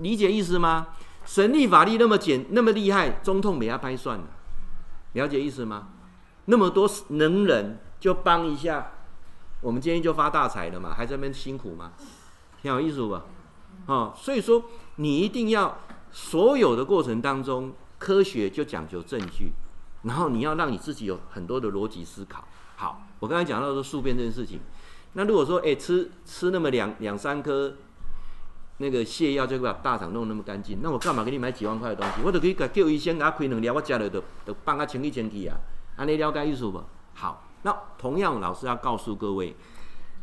[0.00, 0.88] 理解意思吗？
[1.24, 4.24] 神力法力那么简那么厉害，总统没要拍算了，
[5.12, 5.90] 了解意思吗？
[6.46, 8.90] 那么多能人就帮一下，
[9.60, 10.92] 我们今天就发大财了嘛？
[10.92, 11.92] 还在那边辛苦吗？
[12.60, 13.22] 挺有意思吧？
[13.86, 14.64] 哦，所以说
[14.96, 15.78] 你一定要
[16.10, 19.52] 所有的过程当中，科学就讲究证据，
[20.02, 22.44] 然后你要让你自己有很多的逻辑思考。
[22.76, 24.60] 好，我刚才讲到说宿便这件事情。
[25.14, 27.74] 那如果说，哎、吃吃那么两两三颗
[28.76, 32.22] 那个泻药，就把大肠弄那么干净，那我干嘛给你买几万块的东西？
[32.24, 35.56] 我都可以给叫医生给他开两粒，我吃了就就帮他清理清理啊。
[35.96, 36.84] 安尼了解意思不？
[37.14, 39.56] 好，那同样老师要告诉各位，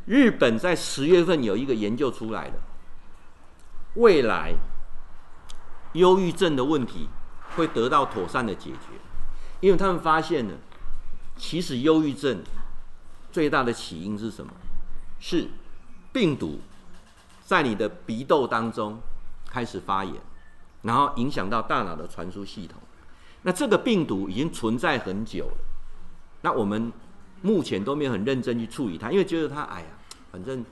[0.06, 2.60] 日本在十月份有一个研究出来的，
[3.96, 4.54] 未来
[5.94, 7.10] 忧郁症的问题
[7.58, 8.94] 会得到妥善的解决，
[9.66, 10.54] 因为他们发现呢，
[11.36, 12.44] 其实忧郁症
[13.32, 14.54] 最大的起因是什么？
[15.20, 15.48] 是
[16.14, 16.60] 病毒
[17.44, 19.00] 在你的鼻窦当中
[19.50, 20.14] 开始发炎，
[20.84, 22.80] 然后影响到大脑的传输系统。
[23.42, 25.58] 那这个病毒已经存在很久了，
[26.42, 26.94] 那我们
[27.42, 29.88] 目前都没有很认真去处理它，因为觉得它哎呀，
[30.32, 30.64] 反正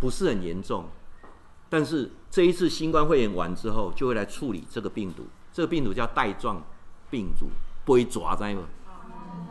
[0.00, 0.88] 不是很严重。
[1.68, 5.26] 但是这一次新冠肺炎完之后，就会来处理这个病毒。
[5.52, 6.62] 这个病毒叫带状
[7.10, 7.48] 病毒，
[7.88, 8.64] 杯抓在吗？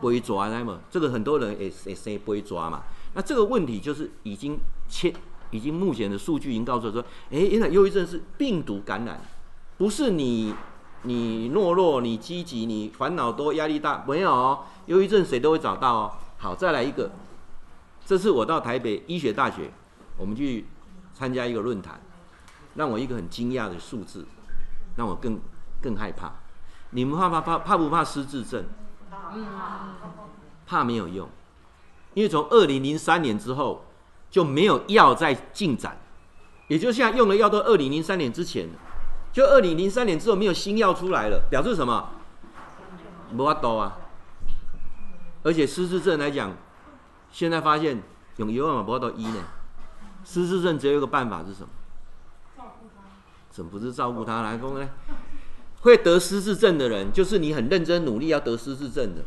[0.00, 0.78] 杯抓在吗？
[0.88, 2.84] 这个很多人也也说杯抓嘛。
[3.14, 4.56] 那这个问题就是已经
[4.88, 5.12] 切，
[5.50, 9.20] 已经目前的数据已经告诉说，哎，原来忧郁症是病毒感染，
[9.76, 10.54] 不是你
[11.02, 16.12] 你懦弱、你积极、你烦恼多、压力大，没有哦，忧郁症谁都会找到哦。
[16.36, 17.10] 好，再来一个，
[18.06, 19.72] 这次我到台北医学大学，
[20.16, 20.66] 我们去
[21.12, 22.00] 参加一个论坛，
[22.76, 24.24] 让我一个很惊讶的数字，
[24.96, 25.40] 让我更
[25.82, 26.32] 更害怕。
[26.90, 28.64] 你们怕怕怕怕不怕失智症？
[30.66, 31.28] 怕没有用。
[32.14, 33.84] 因为从二零零三年之后
[34.30, 35.98] 就没有药在进展，
[36.66, 38.68] 也就现在用的药都二零零三年之前，
[39.32, 42.10] 就二零零三年之后没有新药出来了，表示什么？
[43.30, 43.98] 没法度啊！
[45.42, 46.52] 而且失智症来讲，
[47.30, 48.02] 现在发现
[48.36, 49.44] 用药嘛没法到医呢。
[50.24, 51.68] 失智症只有一个办法是什么？
[52.56, 53.04] 照顾他。
[53.50, 54.88] 怎么不是照顾他来说呢？
[55.80, 59.24] 会得失智症的人，就是你很认真努力要得失智症的。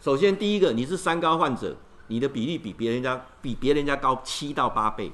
[0.00, 5.10] 首先，第一个，你是三高患者，你的比例比别人家比别人家高七到八倍。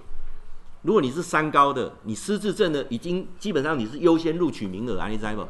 [0.82, 5.46] 如果你是三高的，你失智症的已经基本上你是优先录取名额啊，你知道不？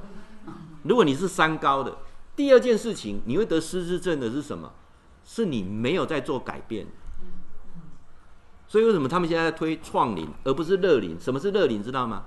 [0.84, 1.96] 如果你是三高的，
[2.36, 4.72] 第二件事情你会得失智症的是什么？
[5.24, 6.86] 是你没有在做改变。
[8.68, 11.18] 所以为什么他们现在在推创龄，而不是乐龄？
[11.18, 11.82] 什么是乐龄？
[11.82, 12.24] 知道吗？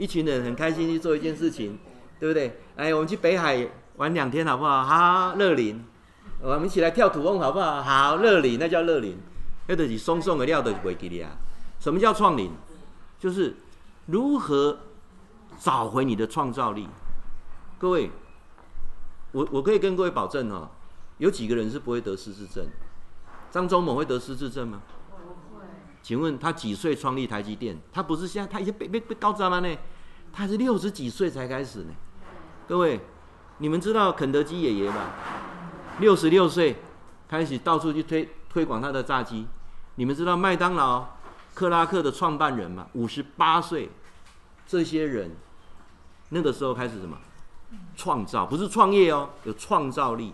[0.00, 1.78] 一群人很开心去做一件事情，
[2.18, 2.58] 对不对？
[2.74, 4.82] 哎，我们去北海玩两天好不好？
[4.82, 5.84] 好，乐林。
[6.40, 7.82] 我们一起来跳土风好不好？
[7.82, 9.18] 好，乐林，那叫乐林。
[9.66, 11.28] 那得是松松的料的维吉利亚。
[11.78, 12.50] 什么叫创龄？
[13.18, 13.54] 就是
[14.06, 14.78] 如何
[15.58, 16.88] 找回你的创造力。
[17.78, 18.10] 各位，
[19.32, 20.70] 我我可以跟各位保证哦，
[21.18, 22.64] 有几个人是不会得失智症？
[23.50, 24.80] 张忠谋会得失智症吗？
[26.02, 27.78] 请问他几岁创立台积电？
[27.92, 29.60] 他不是现在，他已经被被被高知了？
[29.60, 29.76] 呢，
[30.32, 31.92] 他是六十几岁才开始呢。
[32.66, 33.00] 各位，
[33.58, 35.10] 你们知道肯德基爷爷吧？
[35.98, 36.76] 六十六岁
[37.28, 39.46] 开始到处去推推广他的炸鸡。
[39.96, 41.06] 你们知道麦当劳
[41.52, 42.86] 克拉克的创办人吗？
[42.94, 43.90] 五十八岁，
[44.66, 45.36] 这些人
[46.30, 47.18] 那个时候开始什么？
[47.94, 50.32] 创造，不是创业哦，有创造力。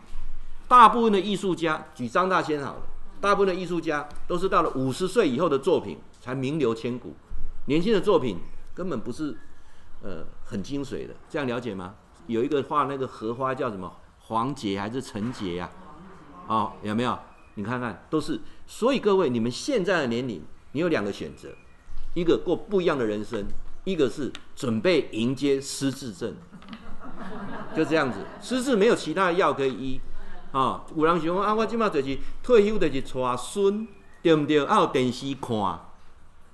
[0.69, 2.83] 大部分的艺术家，举张大千好了。
[3.21, 7.15] 大部分的艺术家都是到了五十岁以后的作品才名留千古，
[7.67, 8.39] 年轻的作品
[8.75, 9.37] 根本不是
[10.03, 11.95] 呃很精髓的，这样了解吗？
[12.27, 15.71] 有一个画那个荷花叫什么黄杰还是陈杰呀？
[16.47, 17.19] 哦，有没有？
[17.55, 18.41] 你看看都是。
[18.67, 21.49] 所以各位，你们现在的年龄，你有两个选择，
[22.15, 23.47] 一个过不一样的人生，
[23.85, 26.35] 一个是准备迎接失智症，
[27.75, 28.19] 就这样子。
[28.41, 30.01] 失智没有其他的药可以医。
[30.57, 33.87] 哦，有人想讲啊，我即马就是退休，就是带孙，
[34.23, 34.65] 对不对？
[34.65, 35.55] 啊，有电视看，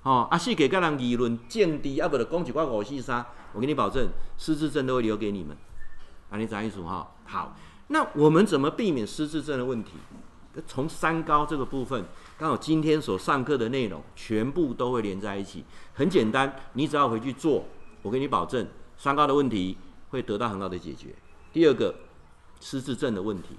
[0.01, 3.25] 哦，啊，世界跟人议论政治，啊，不就讲一寡五四三。
[3.53, 5.55] 我给你保证，失智症都会留给你们。
[6.29, 7.11] 啊，你讲清楚哈。
[7.23, 7.55] 好，
[7.87, 9.91] 那我们怎么避免失智症的问题？
[10.67, 12.03] 从三高这个部分，
[12.37, 15.63] 刚好今天所上课的内容全部都会连在一起。
[15.93, 17.63] 很简单，你只要回去做，
[18.01, 19.77] 我给你保证，三高的问题
[20.09, 21.15] 会得到很好的解决。
[21.53, 21.95] 第二个，
[22.59, 23.55] 失智症的问题。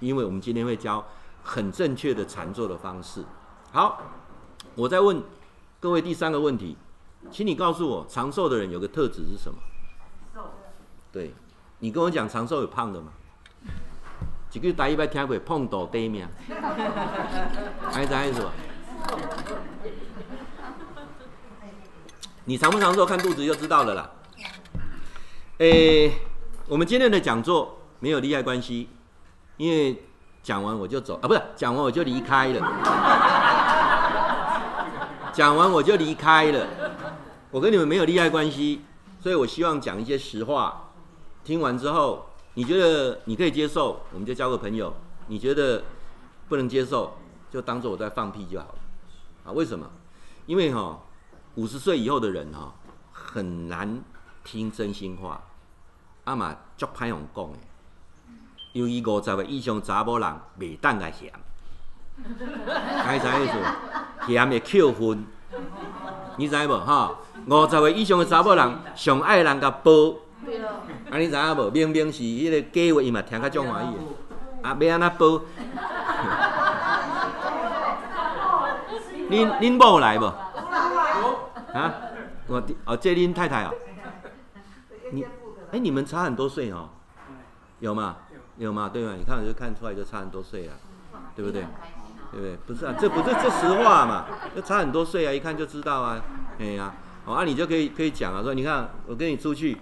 [0.00, 1.06] 啊，因为我们今天会教
[1.44, 3.24] 很正确的禅坐的方式。
[3.72, 4.00] 好，
[4.74, 5.22] 我再问
[5.78, 6.76] 各位第三个问题，
[7.30, 9.58] 请你告诉我，长寿的人有个特质是什么？
[10.34, 10.50] 瘦。
[11.12, 11.34] 对，
[11.78, 13.12] 你跟我讲长寿有胖的吗？
[14.48, 16.28] 几个大家一般听过碰到对面，
[17.90, 18.50] 还 是还是什么？
[22.46, 24.10] 你长不长寿看肚子就知道了啦。
[25.58, 26.12] 诶，
[26.66, 28.88] 我们今天的讲座没有利害关系。
[29.60, 29.94] 因为
[30.42, 32.60] 讲完我就走啊，不是讲完我就离开了，
[35.34, 36.66] 讲完我就离开了，
[37.50, 38.80] 我跟你们没有利害关系，
[39.20, 40.88] 所以我希望讲一些实话。
[41.44, 44.90] 听完之后，你觉得你可以接受，我们就交个朋友；
[45.26, 45.82] 你觉得
[46.48, 47.18] 不能接受，
[47.50, 48.74] 就当做我在放屁就好了。
[49.44, 49.90] 啊，为什么？
[50.46, 50.98] 因为哈，
[51.56, 52.72] 五十岁以后的人哈，
[53.12, 54.02] 很难
[54.42, 55.42] 听真心话，
[56.24, 57.58] 阿妈就歹用讲的。
[58.72, 60.28] 由于五十岁以上查某人
[60.58, 61.32] 袂当个嫌，
[63.04, 63.52] 该啥意思？
[64.28, 65.24] 嫌的扣分，
[66.36, 67.16] 你知无哈？
[67.46, 69.90] 五十岁以上的查某人上爱人甲抱，
[71.10, 71.70] 啊你知影无？
[71.70, 74.68] 明明是迄个假话，伊嘛听较种欢喜的。
[74.68, 75.42] 啊，要安怎抱？
[79.30, 80.24] 恁恁某来无？
[81.74, 81.94] 啊？
[82.46, 83.74] 我哦，这恁太太哦。
[85.12, 85.24] 你
[85.72, 86.88] 哎，你们差很多岁哦，
[87.80, 88.16] 有吗？
[88.60, 88.90] 有吗？
[88.92, 89.14] 对吗？
[89.18, 90.74] 你看就看出来就差很多岁了，
[91.34, 91.62] 对不对？
[92.30, 92.56] 对不对？
[92.66, 96.20] 不是啊，这不是这实话嘛，就差很多岁啊，一看就知道啊。
[96.58, 96.92] 哎呀，
[97.24, 99.78] 哦，啊，你就可以可以讲啊，说你看我跟你出去，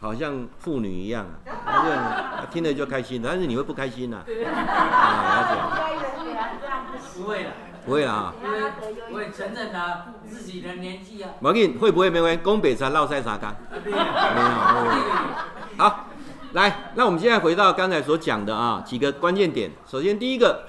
[0.00, 1.26] 好像妇女一样
[1.66, 2.02] 啊， 这样
[2.50, 4.24] 听了就开心，但是你会不开心呐？
[4.24, 5.60] 啊，了解。
[7.16, 7.50] 不会了，
[7.84, 8.34] 不会了啊。
[8.42, 8.62] 因为
[9.12, 11.30] 我也承认了自己的年纪啊。
[11.40, 12.40] 毛巾会不会没关系？
[12.42, 13.54] 东北茶烙赛啥干？
[13.84, 13.98] 没有。
[15.76, 16.06] 好。
[16.54, 19.72] 来，那我们现在回到刚才所讲的啊几个关键点。
[19.88, 20.66] 首先，第一个，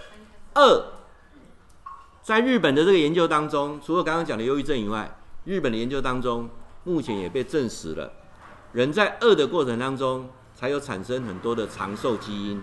[0.55, 0.83] 饿，
[2.23, 6.49] 在日本的这个研究当中，除了刚刚讲的忧郁症以外，日本的研究当中，
[6.85, 8.11] 目前也被证实了，
[8.73, 12.59] 人在饿的过程当中，才有产生很多的长寿基因。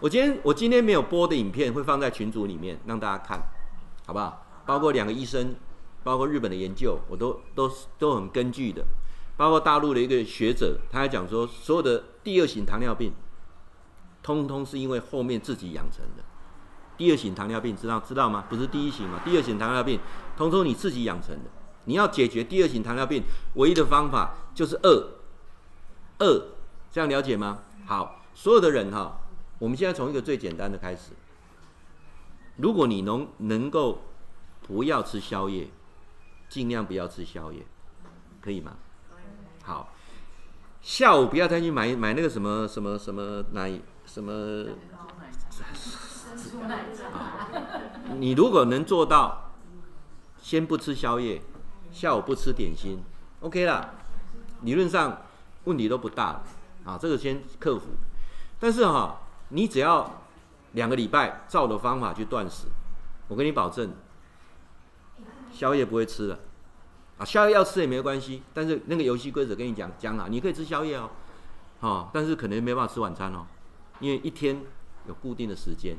[0.00, 3.40] 我今天我今天没有播的影片，会放在群组里面让大家看，
[4.04, 4.44] 好不好？
[4.66, 5.54] 包括两个医生，
[6.04, 8.84] 包括日本的研究，我都都都很根据的。
[9.38, 13.12] 包括大陆的一个学者，他还讲说，所有的第二型糖尿病，
[14.20, 16.24] 通通是因为后面自己养成的。
[16.96, 18.44] 第二型糖尿病知道知道吗？
[18.48, 19.20] 不是第一型吗？
[19.24, 20.00] 第二型糖尿病，
[20.36, 21.50] 通通你自己养成的。
[21.84, 23.22] 你要解决第二型糖尿病，
[23.54, 25.20] 唯一的方法就是饿，
[26.18, 26.48] 饿，
[26.90, 27.62] 这样了解吗？
[27.86, 29.20] 好，所有的人哈，
[29.60, 31.12] 我们现在从一个最简单的开始，
[32.56, 34.02] 如果你能能够
[34.66, 35.68] 不要吃宵夜，
[36.48, 37.64] 尽量不要吃宵夜，
[38.40, 38.72] 可以吗？
[39.62, 39.92] 好，
[40.86, 43.72] 下午不要再去买买那个什么什么什么奶
[44.06, 44.66] 什么。
[48.20, 49.50] 你如果能做到，
[50.40, 51.42] 先不吃宵夜，
[51.90, 53.02] 下午不吃点心
[53.40, 53.94] ，OK 啦，
[54.62, 55.22] 理论上
[55.64, 56.40] 问题都不大
[56.84, 57.86] 啊，这个先克服。
[58.60, 60.22] 但是哈，你只要
[60.74, 62.66] 两个礼拜照我的方法去断食，
[63.26, 63.90] 我跟你保证，
[65.50, 66.38] 宵夜不会吃了
[67.18, 67.24] 啊。
[67.24, 71.10] 宵夜要吃也没关系，但是那个游戏规则跟你讲讲啊，你可以吃宵夜哦，
[71.80, 73.46] 啊，但是可能没办法吃晚餐哦，
[74.00, 74.62] 因为一天
[75.06, 75.96] 有固定的时间。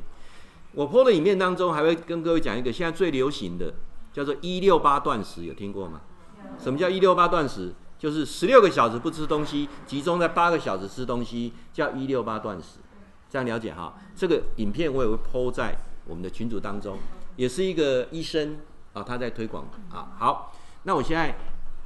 [0.73, 3.73] 我 PO 的影片当中还会跟各位讲一个现在最流行的
[4.13, 6.01] 叫做一六八断食，有听过吗？
[6.59, 7.73] 什么叫一六八断食？
[7.97, 12.79] 就是十六个小时不吃东西，集中在八个小时吃东西，叫一六八断食。
[13.27, 13.95] 这样了解哈？
[14.15, 15.75] 这个影片我也会抛在
[16.05, 16.99] 我们的群组当中，
[17.37, 18.59] 也是一个医生
[18.93, 20.13] 啊，他在推广啊。
[20.19, 20.53] 好，
[20.87, 21.37] 那我现在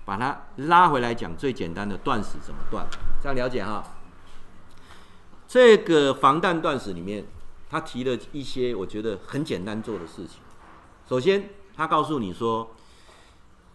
[0.06, 2.86] 把它拉回来讲最简单的断食怎么断，
[3.20, 3.84] 这样了解哈？
[5.48, 7.26] 这个防弹断食里面。
[7.68, 10.42] 他提了一些我觉得很简单做的事情。
[11.08, 12.70] 首先，他告诉你说，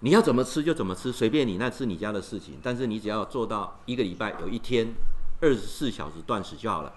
[0.00, 2.60] 你要怎么吃就怎么吃，随便你，那是你家的事情。
[2.62, 4.94] 但是你只要做到一个礼拜有一天
[5.40, 6.92] 二十四小时断食就好了。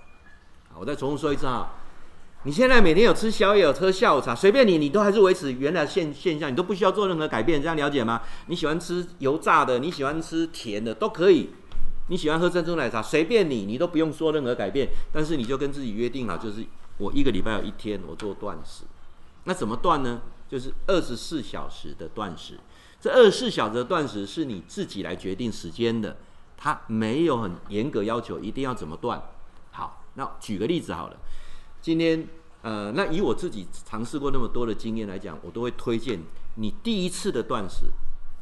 [0.78, 1.70] 我再重复说一次哈，
[2.44, 7.62] 你现在每天有吃宵夜，有喝下午茶，随便你，你都还是维持原来现现象，你都不需要做任何改变。
[7.62, 8.22] 这样了解吗？
[8.48, 11.50] 你喜欢吃油炸的，你喜欢吃甜的都可以。
[12.08, 14.90] 你喜欢喝珍珠奶茶，随便你，你都不用做任何改变。
[15.12, 16.66] 但是你就跟自己约定好，就是。
[17.00, 18.84] 我一个礼拜有一天我做断食，
[19.46, 20.20] 那怎么断呢？
[20.50, 22.60] 就是二十四小时的断食。
[23.00, 26.18] 这二十四小时的断食是你自己来决定时间的，
[26.58, 29.24] 它没有很严格要求一定要怎么断。
[29.72, 31.16] 好，那举个例子好了，
[31.82, 32.28] 今天
[32.62, 36.20] 呃，那以我自己尝试过那么多的经验来讲，我都会推荐
[36.56, 37.86] 你第一次的断食，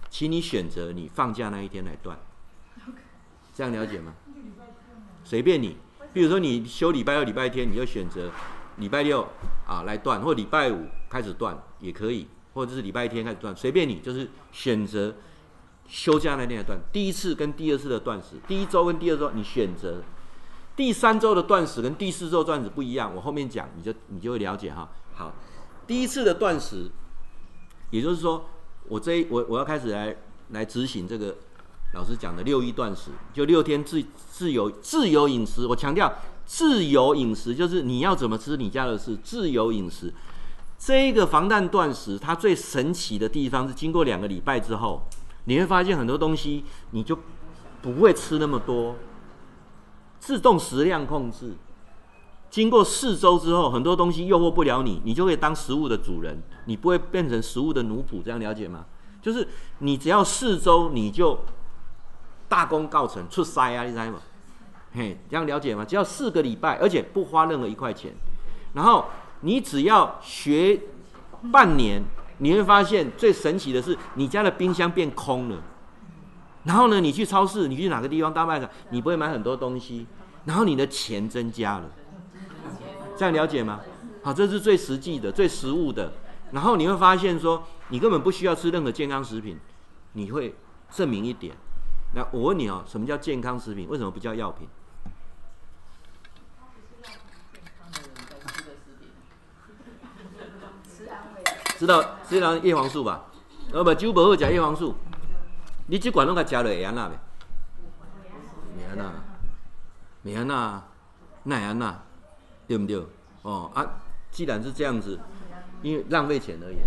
[0.10, 2.18] 请你选择你放假那一天来断，
[3.54, 4.14] 这样了解吗？
[5.24, 5.78] 随便你。
[6.14, 8.32] 比如说你休礼拜六、礼拜天，你就选择
[8.78, 9.28] 礼拜六
[9.68, 15.14] 啊来断，或礼拜五开始断也可以，或者是礼拜天开始断，随便你，就是选择
[15.88, 16.80] 休假那天来断。
[16.92, 20.02] 第一次跟第二次的断食，第一周跟第二周你选择，
[20.78, 24.90] 第三周的断食跟第四周断食不一样，我后面讲你就你就会了解哈。
[25.14, 25.34] 好，
[25.86, 26.90] 第一次的断食，
[27.90, 28.46] 也就是说
[28.88, 30.16] 我这一我我要开始来
[30.52, 31.36] 来执行这个。
[31.94, 35.66] 老师讲的六一断食，就六天自自由自由饮食。
[35.66, 36.14] 我强调
[36.46, 40.14] 自由饮食，就是你要怎么吃你家的事，自由饮食。
[40.78, 45.02] 这个防弹断食，它最神奇的地方是，经过两个礼拜之后，
[45.46, 47.18] 你会发现很多东西你就
[47.82, 48.98] 不会吃那么多，
[50.20, 51.54] 自动食量控制。
[52.50, 58.24] 经过四周之后，很多东西诱惑不了你，你就可以当食物的主人，你不会变成食物的奴仆。
[58.24, 58.86] 这样了解吗？
[59.22, 59.48] 就是
[59.80, 61.40] 你只要四周，你就。
[62.50, 64.20] 大功告成，出塞啊，你知道吗？
[64.94, 65.84] 嘿，这样了解吗？
[65.84, 68.14] 只要四个礼拜，而且不花任何一块钱。
[68.72, 69.04] 然后
[69.42, 70.80] 你只要学
[71.52, 72.02] 半年，
[72.38, 75.58] 你会发现最神奇的是，你家的冰箱变空了。
[76.68, 80.06] 然后呢，你去超市，你去哪个地方大卖场，你不会买很多东西。
[80.44, 81.90] 然后你的钱增加了，
[83.18, 83.80] 这样了解吗？
[84.22, 86.12] 好，这是最实际的、最实物的。
[86.52, 89.58] 然后你会发现说，你根本不需要吃任何健康食品，
[90.14, 90.56] 你会
[90.92, 91.56] 证明一点。
[92.14, 93.88] 那我问你哦，什么叫健康食品？
[93.90, 94.68] 为什么不叫药品？
[101.78, 103.26] 知道知道叶黄素吧？
[103.72, 104.96] 呃不，酒不好吃叶黄素，
[105.88, 107.20] 你这管拢个吃了会安那呗？
[108.76, 109.14] 没安那，
[110.22, 110.84] 没安那，
[111.44, 112.04] 那安那，
[112.68, 113.06] 对不对？
[113.42, 113.86] 哦啊，
[114.32, 115.20] 既然是这样子，
[115.82, 116.78] 因为浪费钱而已，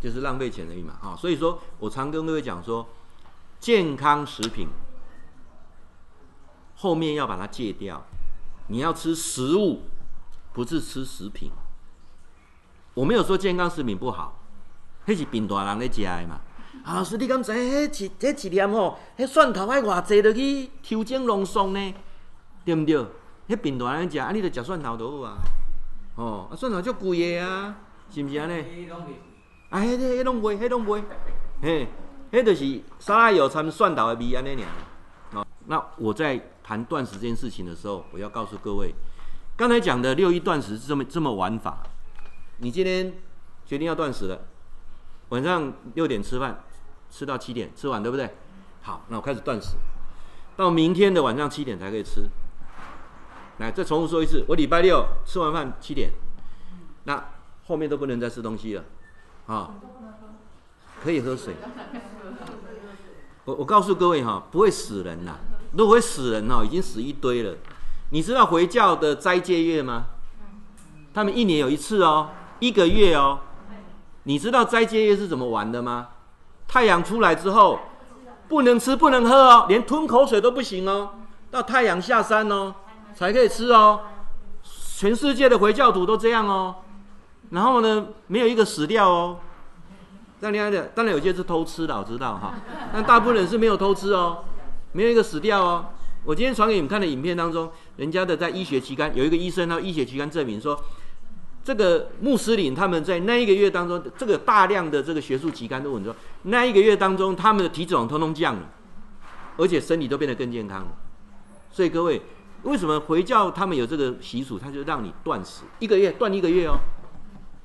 [0.00, 0.98] 就是浪费钱而已嘛。
[1.02, 2.86] 啊，所以说我常跟各位讲说。
[3.58, 4.68] 健康食品
[6.76, 8.04] 后面要把它戒掉，
[8.68, 9.80] 你要吃食物，
[10.52, 11.50] 不是吃食品。
[12.92, 14.38] 我没有说健康食品不好，
[15.06, 16.42] 那是病大人在吃的嘛。
[16.84, 17.52] 啊，老师，你敢知？
[17.52, 21.94] 迄一、迄一粒吼，迄蒜头爱偌济，落去抽精浓缩呢？
[22.64, 22.96] 对不对？
[23.48, 25.38] 迄病大人吃，啊，你就吃蒜头就好啊。
[26.16, 27.76] 哦，啊，蒜头足贵的啊，
[28.10, 28.88] 是不是安尼？
[29.70, 31.02] 啊，迄、迄、迄拢卖，迄拢卖，
[31.62, 31.88] 嘿。
[32.28, 34.62] 那就是沙拉油掺蒜头的味安尼
[35.32, 35.44] 尔。
[35.66, 38.92] 那我在谈断食这件事情的时候，我要告诉各位，
[39.56, 41.84] 刚才讲的六一断食是这么这么玩法。
[42.58, 43.12] 你今天
[43.64, 44.40] 决定要断食了，
[45.30, 46.62] 晚上六点吃饭，
[47.10, 48.34] 吃到七点吃完，对不对？
[48.82, 49.76] 好，那我开始断食，
[50.56, 52.28] 到明天的晚上七点才可以吃。
[53.58, 56.12] 来，再重复说一次，我礼拜六吃完饭七点，
[57.04, 57.24] 那
[57.66, 58.84] 后面都不能再吃东西了，
[59.46, 59.74] 啊，
[61.02, 61.54] 可以喝水。
[63.44, 65.38] 我我告诉各位哈，不会死人呐，
[65.72, 67.56] 如果会死人哦，已经死一堆了。
[68.10, 70.06] 你知道回教的斋戒月吗？
[71.12, 73.40] 他们一年有一次哦，一个月哦。
[74.26, 76.08] 你知道斋戒夜是怎么玩的吗？
[76.66, 77.78] 太阳出来之后，
[78.48, 81.10] 不能吃不能喝哦，连吞口水都不行哦，
[81.48, 82.74] 到太阳下山哦
[83.14, 84.00] 才可以吃哦。
[84.96, 86.74] 全世界的回教徒都这样哦。
[87.50, 89.38] 然后呢，没有一个死掉哦。
[90.40, 92.54] 这样的，当然有些是偷吃的，我知道哈。
[92.92, 94.38] 但大部分人是没有偷吃哦，
[94.90, 95.84] 没有一个死掉哦。
[96.24, 100.76] 我今天传给你们看的影片当中，人家的在医学期刊有一个医生，他医学期刊证明说，
[101.66, 108.70] 这个穆斯林他们在那一个月当中，这个大量的这个学术期刊都问说，那一个月当中他们的体脂肪通通降了，
[109.56, 110.96] 而且身体都变得更健康了。
[111.72, 112.22] 所以各位，
[112.62, 114.56] 为什么回教他们有这个习俗？
[114.56, 116.78] 他就让你断食一个月，断一个月哦，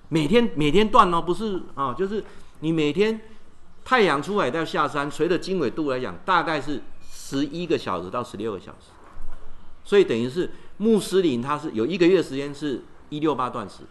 [0.10, 2.24] 每天每天断哦，不是啊，就是。
[2.64, 3.20] 你每天
[3.84, 6.80] 太阳出来到下山，随着经纬度来讲，大概是
[7.12, 8.92] 十一个小时到十六个小时，
[9.84, 13.84] 所以等于是穆斯林他是有一个月时间是一六八断食，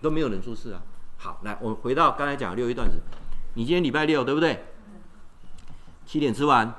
[0.00, 0.80] 都没有人出事啊。
[1.18, 3.00] 好，来我们回到刚才讲的六一断食，
[3.54, 4.64] 你今天礼拜六对不对？
[6.06, 6.72] 七点吃完，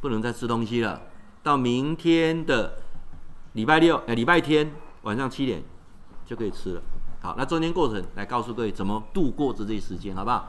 [0.00, 1.00] 不能再吃东西了，
[1.44, 2.80] 到明天的
[3.52, 5.62] 礼拜六呃礼拜天晚上七点
[6.26, 6.82] 就可以吃了。
[7.20, 10.48] 好，那中间过程来告诉各位怎么度过这些时间，好不好？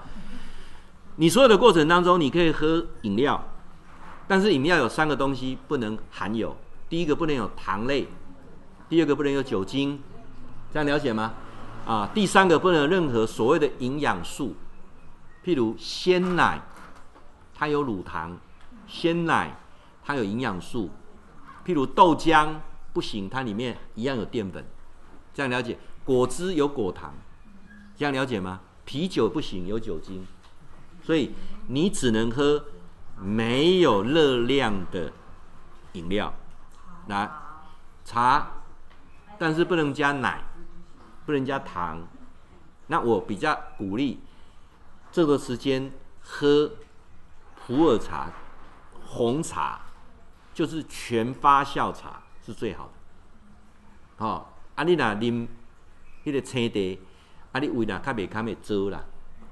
[1.18, 3.44] 你所有的过程当中，你可以喝饮料，
[4.28, 6.58] 但是饮料有三个东西不能含有：
[6.90, 8.08] 第一个不能有糖类，
[8.90, 10.02] 第二个不能有酒精，
[10.74, 11.34] 这样了解吗？
[11.86, 14.56] 啊，第三个不能有任何所谓的营养素，
[15.46, 16.60] 譬如鲜奶，
[17.54, 18.36] 它有乳糖；
[18.88, 19.56] 鲜奶
[20.04, 20.90] 它有营养素，
[21.66, 22.56] 譬如豆浆
[22.92, 24.66] 不行，它里面一样有淀粉，
[25.34, 25.78] 这样了解？
[26.04, 27.14] 果汁有果糖，
[27.96, 28.60] 这样了解吗？
[28.86, 30.26] 啤酒不行，有酒精，
[31.04, 31.32] 所以
[31.68, 32.66] 你只能喝
[33.20, 35.12] 没有热量的
[35.94, 36.34] 饮料，
[37.08, 37.30] 来
[38.04, 38.48] 茶，
[39.40, 40.44] 但是不能加奶，
[41.26, 42.06] 不能加糖。
[42.88, 44.20] 那我比较鼓励
[45.12, 46.72] 这个时间喝
[47.56, 48.32] 普洱茶、
[49.06, 49.80] 红茶，
[50.54, 52.92] 就是全发酵茶是最好的。
[54.18, 55.48] 好、哦，阿丽娜啉。
[56.26, 57.00] 那个青茶，
[57.54, 59.04] 啊，你胃呐，较袂堪会糟啦，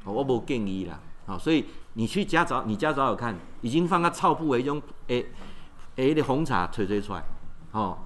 [0.04, 5.26] 我无建议啦，好，所以你去家找，你家找找看，已经放个臭布的迄种，诶，
[5.96, 7.24] 诶，那红茶吹吹出来，
[7.72, 7.98] 哦，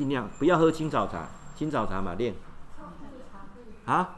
[0.00, 2.34] 尽量不要喝青草茶，青草茶嘛练，
[3.84, 4.16] 啊，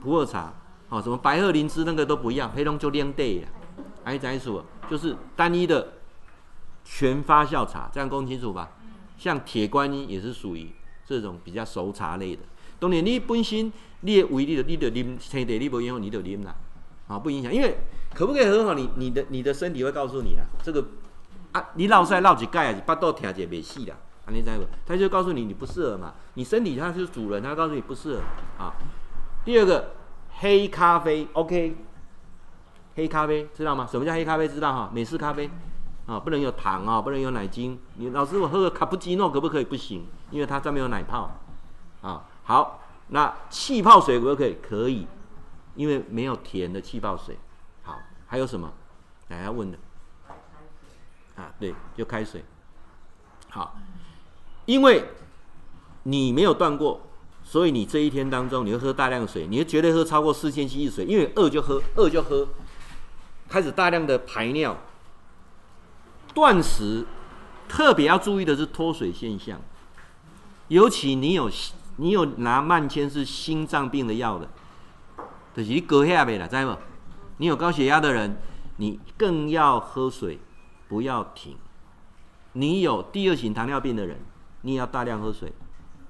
[0.00, 0.54] 普洱茶，
[0.88, 3.48] 哦，什么白鹤灵芝那个都不要，黑龙就练对了，
[4.04, 4.64] 哎，怎说？
[4.88, 5.92] 就是单一的
[6.86, 8.70] 全发酵茶，这样讲清楚吧？
[9.18, 10.72] 像铁观音也是属于。
[11.04, 12.42] 这种比较熟茶类的，
[12.80, 13.70] 当然你本身
[14.00, 16.56] 你的胃你的你的啉青茶你不用你就啉啦，
[17.08, 17.76] 啊不影响，因为
[18.14, 18.72] 可不可以很好？
[18.74, 20.82] 你你的你的身体会告诉你啦，这个
[21.56, 23.96] 啊你落赛落几盖啊，巴肚疼者袂死啦，
[24.26, 24.66] 安尼知无？
[24.84, 28.20] 他就告诉你你不适合嘛，你身体它是主人，他告诉你不适合
[28.62, 28.74] 啊。
[29.44, 29.92] 第二个
[30.38, 31.76] 黑咖啡，OK，
[32.96, 33.86] 黑咖啡知道吗？
[33.90, 34.46] 什么叫黑咖啡？
[34.46, 34.90] 知道哈？
[34.92, 35.48] 美式咖啡。
[36.06, 37.76] 啊，不能有糖啊，不能有奶精。
[37.94, 39.64] 你老师，我喝个卡布奇诺可不可以？
[39.64, 41.30] 不行，因为它上面有奶泡。
[42.00, 44.56] 啊，好，那气泡水可不可以？
[44.62, 45.06] 可以，
[45.74, 47.36] 因为没有甜的气泡水。
[47.82, 47.98] 好，
[48.28, 48.72] 还有什么？
[49.28, 49.76] 大家问的。
[51.36, 52.44] 啊，对，就开水。
[53.50, 53.76] 好，
[54.64, 55.04] 因为
[56.02, 57.00] 你没有断过，
[57.42, 62.48] 所以你这一天当中你会喝大量水，你会绝对喝超过四千 cc 水，因为饿就喝，饿就喝，
[63.48, 64.76] 开始大量的排尿。
[66.34, 67.06] 断食
[67.66, 69.58] 特别要注意的是脱水现象，
[70.68, 71.50] 尤其你有
[71.96, 74.48] 你有拿慢签是心脏病的药的，
[75.54, 76.82] 就是你高血压的，知道不？
[77.38, 78.36] 你有高血压的人，
[78.76, 80.38] 你更要喝水，
[80.88, 81.56] 不要停。
[82.52, 84.18] 你有第二型糖尿病的人，
[84.62, 85.52] 你也要大量喝水。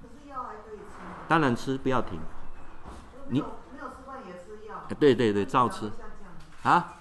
[0.02, 0.94] 可是药还可以吃。
[1.28, 2.18] 当然吃，不要停。
[3.28, 3.46] 你没
[3.80, 4.84] 有吃饭也吃药？
[4.98, 5.90] 对对对，照吃。
[6.62, 6.92] 啊？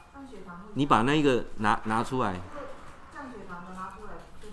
[0.74, 2.40] 你把那个拿拿出来。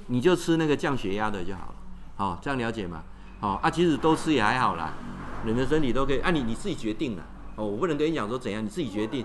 [0.09, 1.75] 你就吃那个降血压的就好了，
[2.17, 3.03] 好、哦，这样了解吗？
[3.41, 4.93] 好、哦、啊，其实都吃也还好啦，
[5.47, 7.25] 人的身体都可以，啊你你自己决定了，
[7.57, 9.25] 哦，我不能跟你讲说怎样，你自己决定，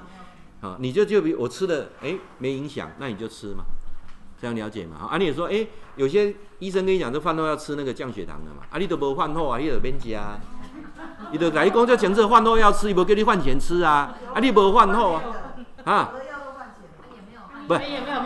[0.61, 3.65] 好、哦，你就就比我吃的，哎，没影响，那你就吃嘛，
[4.39, 5.07] 这样了解嘛？
[5.09, 5.65] 啊，你也说，哎，
[5.95, 10.39] 有些医生跟你讲，这饭后要吃那个降血糖的嘛，啊，你都无饭后啊，你就免吃啊，
[11.31, 15.23] 你都来你讲这前这饭后要吃，伊无给你饭前吃啊，啊，你无饭后啊，
[15.85, 16.11] 啊，
[17.67, 17.81] 不是，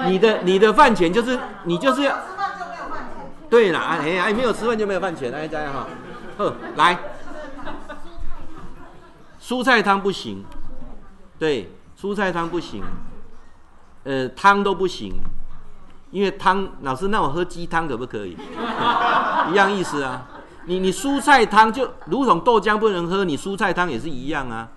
[0.07, 2.17] 你的你的饭前就是你就是要。
[3.49, 5.85] 对了，哎哎，没有吃饭就没有饭钱，大家哈。
[6.37, 6.97] 呵，来，
[9.41, 10.45] 蔬菜汤不行，
[11.37, 12.81] 对，蔬菜汤不行，
[14.05, 15.15] 呃，汤都不行，
[16.11, 18.37] 因为汤老师，那我喝鸡汤可不可以？
[19.49, 20.27] 一样意思啊，
[20.65, 24.69] 你你蔬菜汤就如同豆浆不能喝，你蔬菜汤也是一样啊。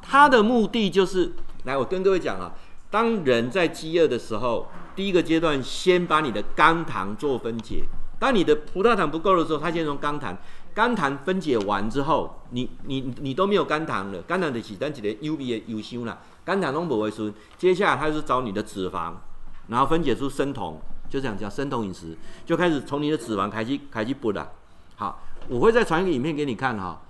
[0.00, 1.32] 它的目的就是，
[1.64, 2.52] 来，我跟各位讲啊，
[2.90, 4.66] 当人在饥饿的时候，
[4.96, 7.84] 第一个阶段先把你的肝糖做分解。
[8.18, 10.34] 当你的葡萄糖不够的时候，它先从肝糖，
[10.74, 16.18] 肝糖分解完之后，你你你都没有肝糖了，肝糖的起单几的 U B 的 U 型了，
[16.48, 17.30] 肝糖都不会输。
[17.58, 19.12] 接下来它是找你的脂肪，
[19.66, 20.80] 然后分解出生酮，
[21.10, 24.50] 就这样叫生酮饮食，就开始从你的脂肪开始开始补了。
[24.96, 27.02] 好，我会再传一个影片给你看哈。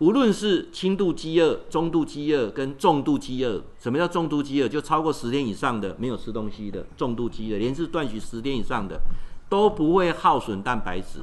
[0.00, 4.68] 无论是轻度饥饿、中度饥饿跟重度饥饿，什么叫重度饥饿？
[4.68, 9.00] 就超过十天以上的没有吃东西的重度饥饿，连续断食十天以上的。
[9.46, 11.20] 都不会耗损蛋白质，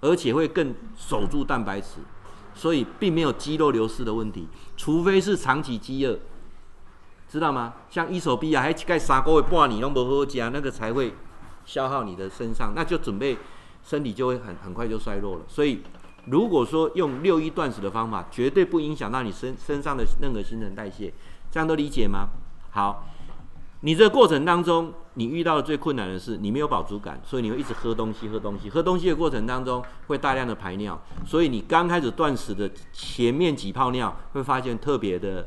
[0.00, 1.98] 而且会更守住蛋白质，
[2.54, 4.48] 所以并没有肌肉流失的问题。
[4.76, 6.18] 除非是长期饥饿，
[7.34, 7.72] 知道吗？
[7.90, 11.12] 像伊索比亚还盖三个月半年都不好好吃，那个才会
[11.64, 13.36] 消耗你的身上，那就准备
[13.82, 15.42] 身体就会很很快就衰弱了。
[15.48, 15.82] 所以
[16.26, 21.12] 如果说用六一断食的方法，绝对不影响到你身身上的任何新陈代谢，
[21.50, 22.28] 这样都理解吗？
[22.70, 23.08] 好。
[23.80, 35.46] 你这过程当中，你遇到的最困难的是你没有饱足感，所以你会一直喝东西，喝东西，喝东西的过程当中会大量的排尿，所以你刚开始断食的前面几泡尿会发现特别的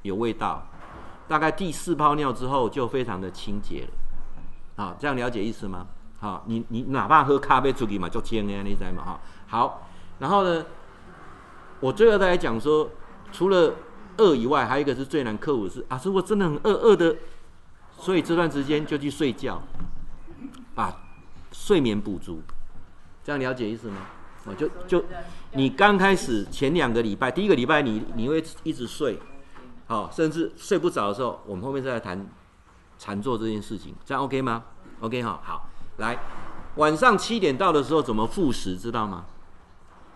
[0.00, 0.69] 有味道，
[1.30, 3.90] 大概第四泡尿之后就非常的清洁了。
[4.74, 5.86] 好，这样了解意思吗？
[6.18, 9.04] 好，你你哪怕喝咖啡出去嘛，就清的，你知道吗？
[9.04, 10.66] 哈，好，然后呢，
[11.78, 12.90] 我最后再来讲说，
[13.30, 13.74] 除了
[14.16, 17.16] 饿以外，还有一个是最难克服是啊，如果真的很饿，饿的。
[17.96, 19.62] 所以这段时间就去睡觉，
[20.74, 20.92] 把
[21.52, 22.42] 睡眠补足，
[23.22, 23.98] 这样了解意思吗？
[24.46, 25.04] 哦，就就
[25.52, 29.20] 你刚开始前两个礼拜，第一个礼拜你你会一直睡，
[29.90, 32.24] 好，甚至睡不着的时候，我们后面再来谈
[32.96, 34.62] 禅坐这件事情，这样 OK 吗
[35.00, 35.66] ？OK 哈，好，
[35.96, 36.16] 来，
[36.76, 39.24] 晚上七点到的时候怎么复食，知道吗？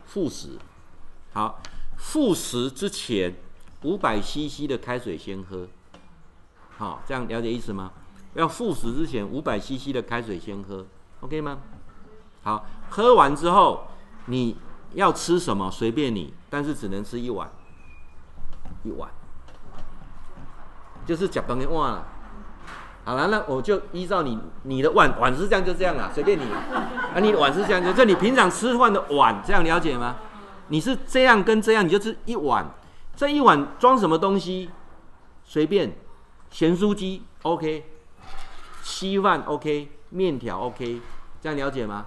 [0.07, 0.51] 复食，
[1.33, 1.61] 好，
[1.97, 3.35] 复食之前
[3.83, 5.67] 五百 CC 的开水先喝。
[6.77, 7.91] 好，这样了解意思吗？
[8.35, 10.87] 要复食之前，五百 CC 的开水先喝
[11.23, 11.59] ，OK 吗？
[12.45, 13.89] 好，喝完之后，
[14.27, 14.57] 你
[14.93, 17.51] 要吃什么随便你，但是只能吃一碗，
[18.85, 19.11] 一碗，
[21.05, 22.07] 就是吃饭的碗了。
[23.05, 26.45] 好了，那我就依照你你的碗碗是这样就这样了，随便你。
[26.53, 30.17] 啊，你碗是这样，就这你平常吃饭的碗，这样了解吗？
[30.69, 32.67] 你是这样跟这样，你就吃一碗，
[33.15, 34.71] 这一碗装什么东西，
[35.45, 35.97] 随便。
[36.51, 37.85] 咸酥鸡 OK，
[38.81, 41.01] 稀饭 OK，面条 OK，
[41.41, 42.07] 这样了解吗？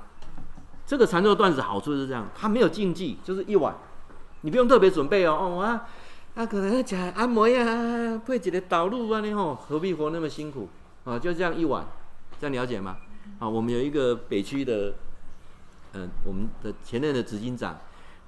[0.85, 3.75] 这个禅坐段子好处是这样，它没有禁忌，就是一碗，
[4.41, 5.37] 你不用特别准备哦。
[5.37, 5.85] 哦啊，
[6.37, 10.69] 啊可能要吃按摩呀，配几个导入啊，你吼何必活那么辛苦
[11.03, 11.17] 啊？
[11.17, 11.83] 就这样一碗，
[12.39, 12.97] 这样了解吗？
[13.39, 14.93] 啊，我们有一个北区的，
[15.93, 17.75] 嗯、呃，我们的前任的执行长，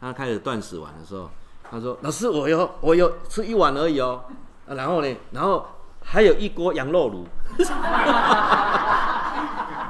[0.02, 1.30] 他开始断食完的时候，
[1.70, 4.24] 他说：“老师，我有我有吃一碗而已哦。
[4.68, 5.66] 啊”然后呢，然后。
[6.02, 7.28] 还有一锅羊肉炉，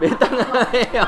[0.02, 1.06] 没当然没有，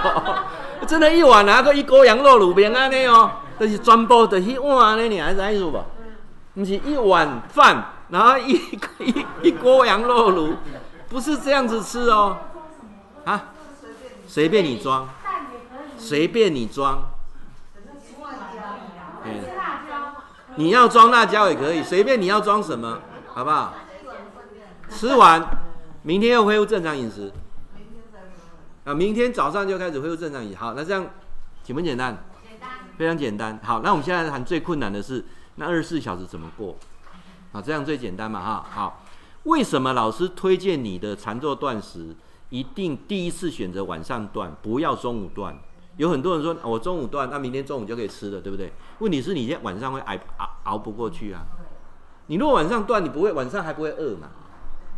[0.86, 5.84] 真的，一碗拿个一锅羊肉炉，别安尼哦，就是全部的一碗呢，你还是爱说吧？
[6.54, 8.54] 不是一碗饭，然后一
[9.00, 10.56] 一一锅羊肉炉，
[11.10, 12.38] 不是这样子吃哦，
[13.26, 13.54] 啊，
[14.28, 15.08] 随便你装，
[15.98, 17.10] 随便你装，
[19.24, 19.44] 嗯，
[20.56, 23.00] 你要装辣椒也可以，随便你要装什么，
[23.34, 23.74] 好不好？
[24.90, 25.42] 吃完，
[26.02, 27.32] 明天又恢复正常饮食。
[28.84, 30.58] 啊，明天早上就开始恢复正常饮食。
[30.58, 31.06] 好，那这样
[31.64, 32.18] 简不简单？
[32.44, 33.58] 简单，非常简单。
[33.64, 35.24] 好，那我们现在谈最困难的是，
[35.56, 36.76] 那二十四小时怎么过？
[37.52, 38.66] 好，这样最简单嘛，哈。
[38.70, 39.04] 好，
[39.44, 42.16] 为什么老师推荐你的禅坐断食
[42.50, 45.58] 一定第一次选择晚上断，不要中午断？
[45.98, 48.72] 有很多人说，我中午断，那明天中午就可以吃了，对不对？
[49.00, 51.46] 问题是你现在晚上会挨熬熬不过去啊。
[52.28, 54.30] 你如果晚上断，你不会晚上还不会饿嘛？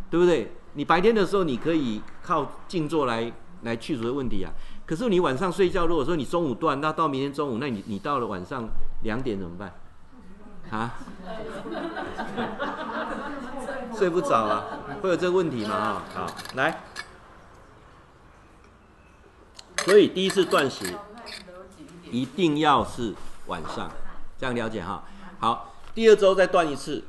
[0.08, 0.52] 对不对？
[0.74, 3.32] 你白天的时候你可以靠静坐来
[3.62, 4.52] 来去除的问题啊。
[4.86, 8.68] 可是你晚上睡觉，如果说你中午断，那到明天中午，那你你到了晚上
[9.02, 9.72] 两点怎么办？
[10.78, 10.94] 啊？
[13.96, 14.64] 睡不着啊？
[15.00, 15.74] 会有这个问题吗？
[15.74, 16.80] 啊，好，来。
[19.84, 20.94] 所以第一次断食
[22.10, 23.14] 一定要是
[23.46, 23.90] 晚上，
[24.38, 25.04] 这样了解哈。
[25.40, 27.04] 好，第二周再断一次，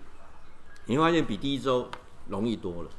[0.85, 1.89] 你会发现比第一周。
[2.27, 2.89] 容易多了，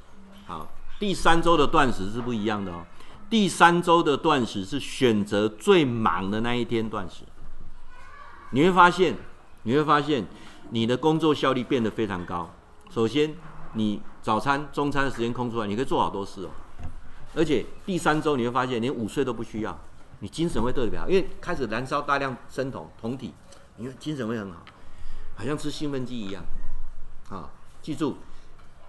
[0.46, 0.68] 好，
[1.00, 2.86] 第三周的断食是不一样的哦。
[3.28, 7.24] 第三周的断食是选择最忙的那一天断食。
[8.50, 9.16] 你会发现，
[9.66, 10.24] 你会发现
[10.70, 12.48] 你的工作效率变得非常高。
[12.88, 13.34] 首先，
[13.72, 16.50] 你早餐、中餐的时间空出来，你可以做好多事哦。
[17.34, 19.76] 而且第三周你会发现连午睡都不需要，
[20.20, 23.34] 你精神会特别好，因为开始燃烧大量生酮酮体，
[23.76, 24.64] 你会精神会很好，
[25.34, 26.44] 好像吃兴奋剂一样。
[27.28, 27.50] 啊，
[27.82, 28.18] 记住，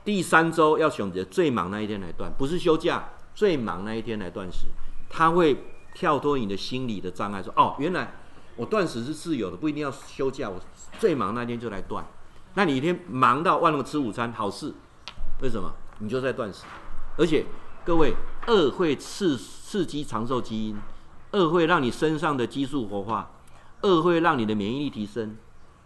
[0.06, 4.68] 第三周要选择最忙那一天来断，不是休假，最忙那一天来断食，
[5.10, 5.58] 它会。
[5.94, 8.14] 跳脱你的心理的障碍，说哦，原来
[8.58, 10.50] 我断食是自由的，不一定要休假。
[10.50, 10.60] 我
[11.00, 12.06] 最忙那天就来断。
[12.56, 14.74] 那你一天忙到忘了吃午餐，好事。
[15.42, 15.72] 为什么？
[16.00, 16.66] 你就在断食。
[17.18, 17.46] 而且
[17.86, 18.14] 各位，
[18.48, 20.78] 饿会刺刺激长寿基因，
[21.32, 23.32] 饿会让你身上的激素活化，
[23.82, 25.38] 饿会让你的免疫力提升。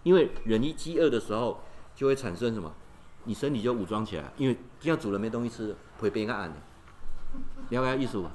[0.04, 1.62] 因为人一饥饿的时候，
[1.94, 2.74] 就会产生什么？
[3.26, 6.56] 你身体就武装起来，因为这样煮了没东西吃，会变个暗的。
[7.70, 8.32] 了解意思吧？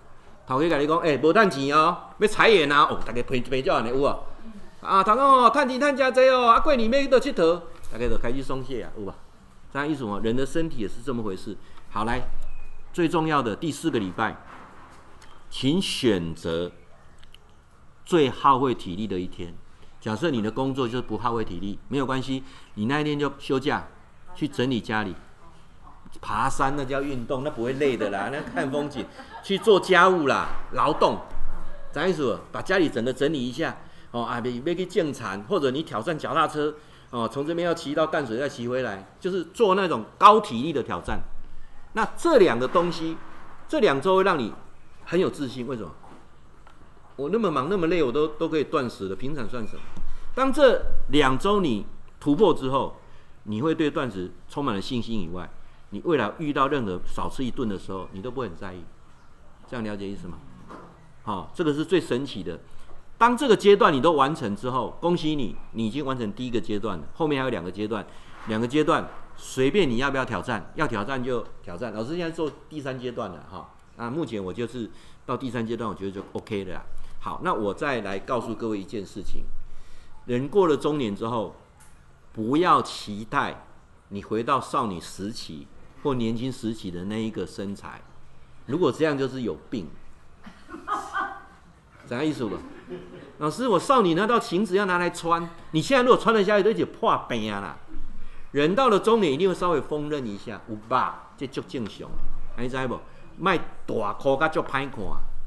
[0.47, 2.85] 头家跟你讲，哎、欸，无趁钱哦，要裁员啊！
[2.89, 4.17] 哦，大家陪陪叫安尼有啊？
[4.81, 7.61] 啊，头家哦，趁钱趁真济哦，啊，过年要去倒佚佗，
[7.93, 9.15] 大家就开始松懈啊，有吧？
[9.73, 10.21] 这样意思哦？
[10.23, 11.57] 人的身体也是这么回事。
[11.91, 12.23] 好，来，
[12.93, 14.37] 最重要的第四个礼拜，
[15.51, 16.71] 请选择
[18.05, 19.53] 最耗费体力的一天。
[20.01, 22.45] 假设你的工作就是不耗费体力，没有关系，
[22.75, 23.89] 你那一天就休假，
[24.37, 25.17] 去整理家里。
[26.21, 28.29] 爬山那叫运动，那不会累的啦。
[28.33, 29.05] 那看风景，
[29.43, 31.19] 去做家务啦，劳动。
[31.93, 32.39] 啥意思？
[32.53, 33.77] 把家里整个整理一下。
[34.11, 36.75] 哦啊，别别去种田，或者你挑战脚踏车。
[37.11, 41.21] 哦，从这边要骑到淡水再骑回来，就是做那种高体力的挑战。
[41.93, 43.17] 那这两个东西，
[43.69, 44.53] 这两周会让你
[45.05, 45.67] 很有自信。
[45.67, 45.91] 为什么？
[47.17, 49.83] 我那么忙那么累，我都都可以断食了，平常算什么？
[50.35, 51.87] 当这两周你
[52.21, 52.97] 突破之后，
[53.45, 55.49] 你会对断食充满了信心以外。
[55.97, 58.85] 你未来遇到任何少吃一顿的时候，你都不会很在意，
[59.67, 60.37] 这样了解意思吗？
[61.23, 62.61] 好、这个是最神奇的。
[63.17, 67.05] 当这个阶段你都完成之后，恭喜你，你已经完成第一个阶段了。
[67.15, 68.07] 后面还有两个阶段，
[68.49, 71.95] 两个阶段随便你要不要挑战，要挑战就挑战。
[71.95, 74.91] 老师现在做第三阶段了哈，那、目前我就是
[75.25, 76.85] 到第三阶段，我觉得就 OK 了。
[77.21, 79.45] 好，那我再来告诉各位一件事情：
[80.27, 81.57] 人过了中年之后，
[82.35, 83.65] 不要期待
[84.11, 85.67] 你回到少女时期。
[86.07, 88.01] 或年轻时期的那一个身材，
[88.67, 89.89] 如果这样就是有病，
[92.09, 92.57] 啥意思不？
[93.39, 97.77] 老师，我少女那套裙子要拿来穿，你现在如果穿得下去，都已经破病啊啦。
[98.53, 101.33] 人到了中年，一定会稍微丰润一下，有吧？
[101.37, 102.09] 这足正常，
[102.57, 103.01] 你知不？
[103.37, 104.89] 卖大裤甲足歹看，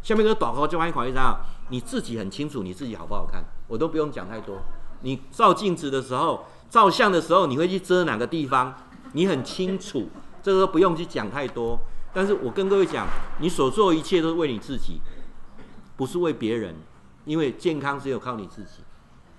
[0.03, 1.39] 下面个大裤足歹看，你知道？
[1.69, 4.57] 你自己很清楚你自己好不好看，我都不用讲太多。
[5.03, 8.75] 你照镜子的时候，照相的时候，你会去遮哪个地方？
[9.13, 10.09] 你很清楚。
[10.41, 11.79] 这个不用去讲太多，
[12.13, 13.07] 但是我跟各位讲，
[13.39, 15.01] 你所做一切都是为你自己，
[15.97, 16.75] 不是为别人，
[17.25, 18.81] 因为健康只有靠你自己，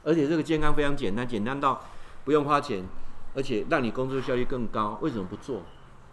[0.05, 1.83] 而且这个健康非常简单，简单到
[2.25, 2.85] 不用花钱，
[3.35, 5.63] 而且让你工作效率更高，为什么不做？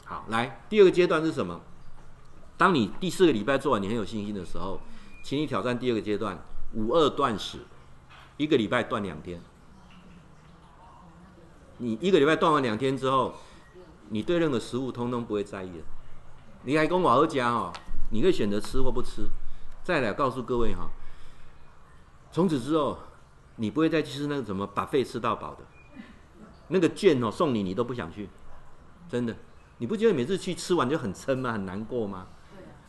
[0.05, 1.61] 好，来，第二个阶段是什么？
[2.57, 4.79] 当你第四个礼拜做完，你很有信心的时候，
[5.21, 6.39] 请你挑战第二个阶段，
[6.73, 7.59] 五二断食，
[8.37, 9.41] 一个礼拜断两天，
[11.77, 13.33] 你一个礼拜断完两天之后。
[14.09, 15.83] 你对任何食物通通不会在意的，
[16.63, 17.73] 你还跟我儿讲哦，
[18.11, 19.27] 你可以选择吃或不吃。
[19.83, 20.89] 再来告诉各位哈，
[22.31, 22.97] 从此之后，
[23.55, 25.63] 你不会再去吃那个什么把肺吃到饱的，
[26.67, 28.29] 那个券哦送你你都不想去，
[29.07, 29.35] 真的，
[29.77, 31.53] 你不觉得每次去吃完就很撑吗？
[31.53, 32.27] 很难过吗？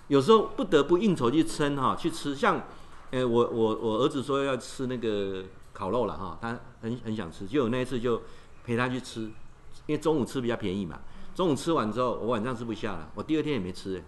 [0.09, 2.35] 有时候不得不应酬去撑哈，去吃。
[2.35, 2.63] 像，
[3.11, 8.23] 呃，我我我儿子说要吃那个烤肉了哈，他很很想吃，就有那一次就
[8.65, 9.31] 陪他去吃。
[9.89, 11.01] 因为中午吃比较便宜嘛，
[11.35, 14.05] 中午吃完之后，我晚上吃不下了，我第二天也没吃，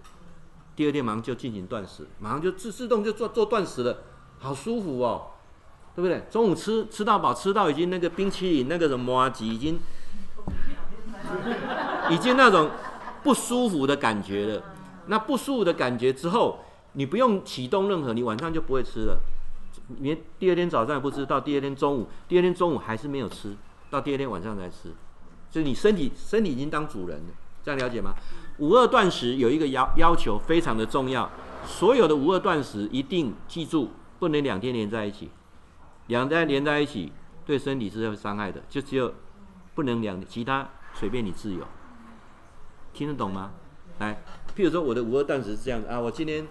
[0.77, 3.97] 第二天马上就进行断食，马上就自自动就做做断食了，
[4.39, 5.29] 好舒服哦，
[5.97, 6.23] 对不对？
[6.31, 9.81] 中午吃吃到饱，吃到已经那个冰淇淋那个什么麻糬已经，
[12.11, 12.71] 已经那种
[13.23, 14.63] 不舒服的感觉了。
[15.07, 16.59] 那不舒服的感觉之后，
[16.93, 19.19] 你不用启动任何，你晚上就不会吃了。
[19.99, 23.57] 你第二天早上不吃，到第二天中午，第二天中午还是没有吃，
[23.89, 24.93] 到第二天晚上才吃。
[25.51, 28.15] 就是你身体身体已经当主人了，这样了解吗？
[28.59, 31.31] 五二断食有一个要要求非常的重要，
[31.67, 35.31] 所有的五二断食一定记住，不能两天连在一起，
[36.07, 37.13] 两天连在一起
[37.45, 39.13] 对身体是会伤害的，就只有
[39.75, 41.67] 不能两，其他随便你自由，
[42.93, 43.53] 听得懂吗？
[43.99, 44.23] 来，
[44.57, 46.47] 譬如说我的五二断食是这样子啊，我今天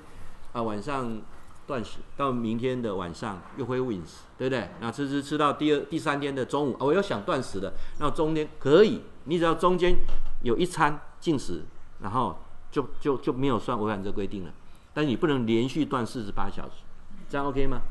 [0.54, 1.22] 啊晚上。
[1.70, 4.67] 断食到明天的晚上又恢复饮食，对不对？
[4.82, 9.95] 那吃吃吃到第二、第三天的中午，我又想断食的，那中间可以，你只要中间
[10.41, 11.63] 有一餐进食，
[12.01, 12.36] 然后
[12.72, 14.51] 就就就没有算违反这个规定了。
[14.95, 16.82] 但是你不能连续断四十八小时，
[17.30, 17.82] 这样 OK 吗？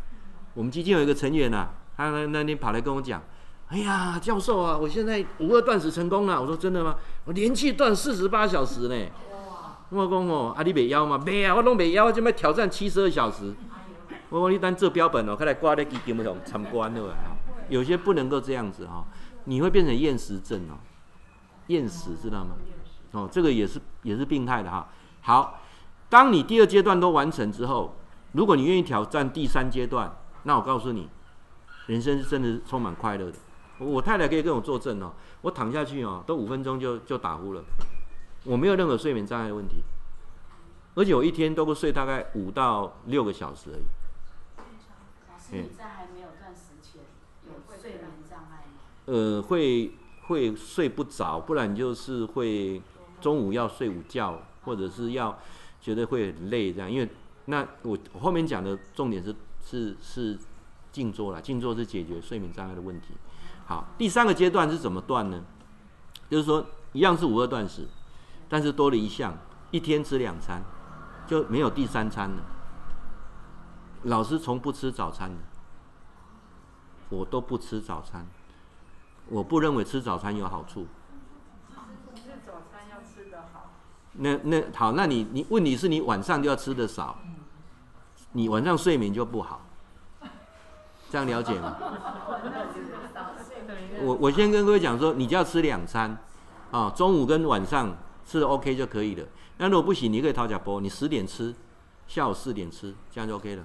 [0.54, 3.22] 我们基金有一个成员呐、啊，他那那天跑来跟我讲，
[3.68, 6.40] 哎呀，教授啊，我现在五二断食成功了。
[6.40, 6.96] 我说真的吗？
[7.26, 9.06] 我连续断四十八小时呢。
[9.90, 11.18] 我讲哦，啊你袂腰吗？
[11.24, 13.54] 袂啊，我拢袂枵，我准备挑战七十二小时。
[14.30, 17.14] 我讲你单做标本哦，看来挂在基金上参观了。
[17.68, 19.04] 有些不能够这样子哈，
[19.44, 20.76] 你会变成厌食症哦，
[21.68, 22.56] 厌食知道吗？
[23.12, 24.88] 哦，这个也是也是病态的哈。
[25.22, 25.60] 好，
[26.08, 27.94] 当你第二阶段都完成之后，
[28.32, 30.14] 如果你愿意挑战第三阶段，
[30.44, 31.08] 那我告诉你，
[31.86, 33.38] 人生是真的是充满快乐的。
[33.78, 35.12] 我太太可以跟我作证哦，
[35.42, 37.62] 我躺下去哦，都五分钟就就打呼了，
[38.44, 39.82] 我没有任何睡眠障碍的问题，
[40.94, 43.82] 而且我一天都会睡大概五到六个小时而已。
[45.76, 47.00] 在还没有断食前
[47.46, 48.80] 有睡眠障碍吗？
[49.06, 49.92] 呃，会
[50.26, 52.82] 会睡不着，不然就是会
[53.20, 55.38] 中午要睡午觉，或者是要
[55.80, 56.90] 觉得会很累这样。
[56.90, 57.08] 因为
[57.46, 59.34] 那我我后面讲的重点是
[59.64, 60.38] 是是
[60.92, 63.14] 静坐啦，静坐是解决睡眠障碍的问题。
[63.66, 65.42] 好，第三个阶段是怎么断呢？
[66.28, 67.86] 就是说，一样是五二断食，
[68.50, 69.34] 但是多了一项，
[69.70, 70.62] 一天吃两餐，
[71.26, 72.42] 就没有第三餐了。
[74.04, 75.36] 老师从不吃早餐的，
[77.08, 78.26] 我都不吃早餐，
[79.28, 80.86] 我不认为吃早餐有好处。
[82.14, 83.72] 吃早餐要吃得好。
[84.12, 87.18] 那那好，那你你问题是你晚上就要吃的少，
[88.32, 89.62] 你晚上睡眠就不好，
[91.10, 91.76] 这样了解吗？
[94.00, 96.16] 我我先跟各位讲说，你就要吃两餐，
[96.70, 99.26] 啊，中午跟晚上吃的 OK 就可以了。
[99.56, 101.54] 那如果不行，你可以掏假波，你十点吃，
[102.06, 103.64] 下午四点吃，这样就 OK 了。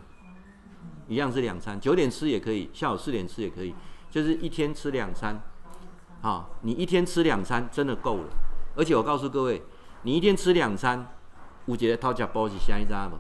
[1.08, 3.74] 一样是两餐，九点吃也可以，下午四点吃也可以，
[4.10, 5.42] 就是一天吃两餐，
[6.22, 8.30] 好，你一天吃两餐真的够了。
[8.76, 9.62] 而且我告诉各位，
[10.04, 11.14] 你一天吃两餐，
[11.66, 13.18] 五节掏假波是下一张不？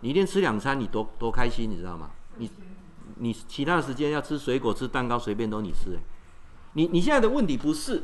[0.00, 2.10] 你一天吃两餐，你多多开心，你知道吗？
[2.36, 2.50] 你
[3.16, 6.00] 你其他的时间要吃水果、吃蛋糕，随便都你吃，欸。
[6.74, 8.02] 你你现在的问题不是，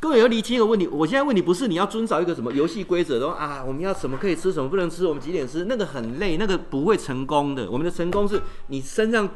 [0.00, 0.86] 各位要厘清一个问题。
[0.86, 7.70] 我现在问你不是你要遵守一个什么游戏规则，说啊，我们要什么可以吃，什么不能吃，我们几点吃，那个很累，那个不会成功的。
[7.70, 9.28] 我们的成功是你身上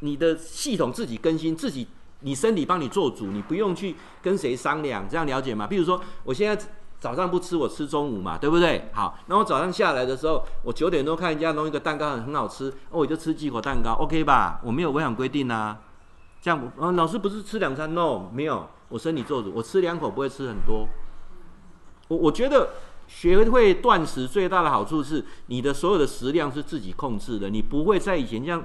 [0.00, 1.86] 你的系统自己更新，自己
[2.20, 5.66] 你身体帮你做主，你不用去跟谁商量，这样了解吗？
[5.66, 6.66] 比如说，我现在
[6.98, 8.90] 早上不吃，我吃中午嘛，对不对？
[8.92, 14.60] 好，那我早上下来的时候，我九点多看人家弄一个蛋糕很很好吃，哦，我就吃几口蛋糕，OK 吧？
[14.64, 15.78] 我没有违反规定啊。
[16.42, 20.88] 这样，嗯，老师不是吃两餐？No，没有，我身体做主，我吃两口不会吃很多。
[22.08, 22.70] 我我觉得
[23.08, 28.64] 学会断食最大的好处是，你的所有的食量是自己控制的，你不会在以前这样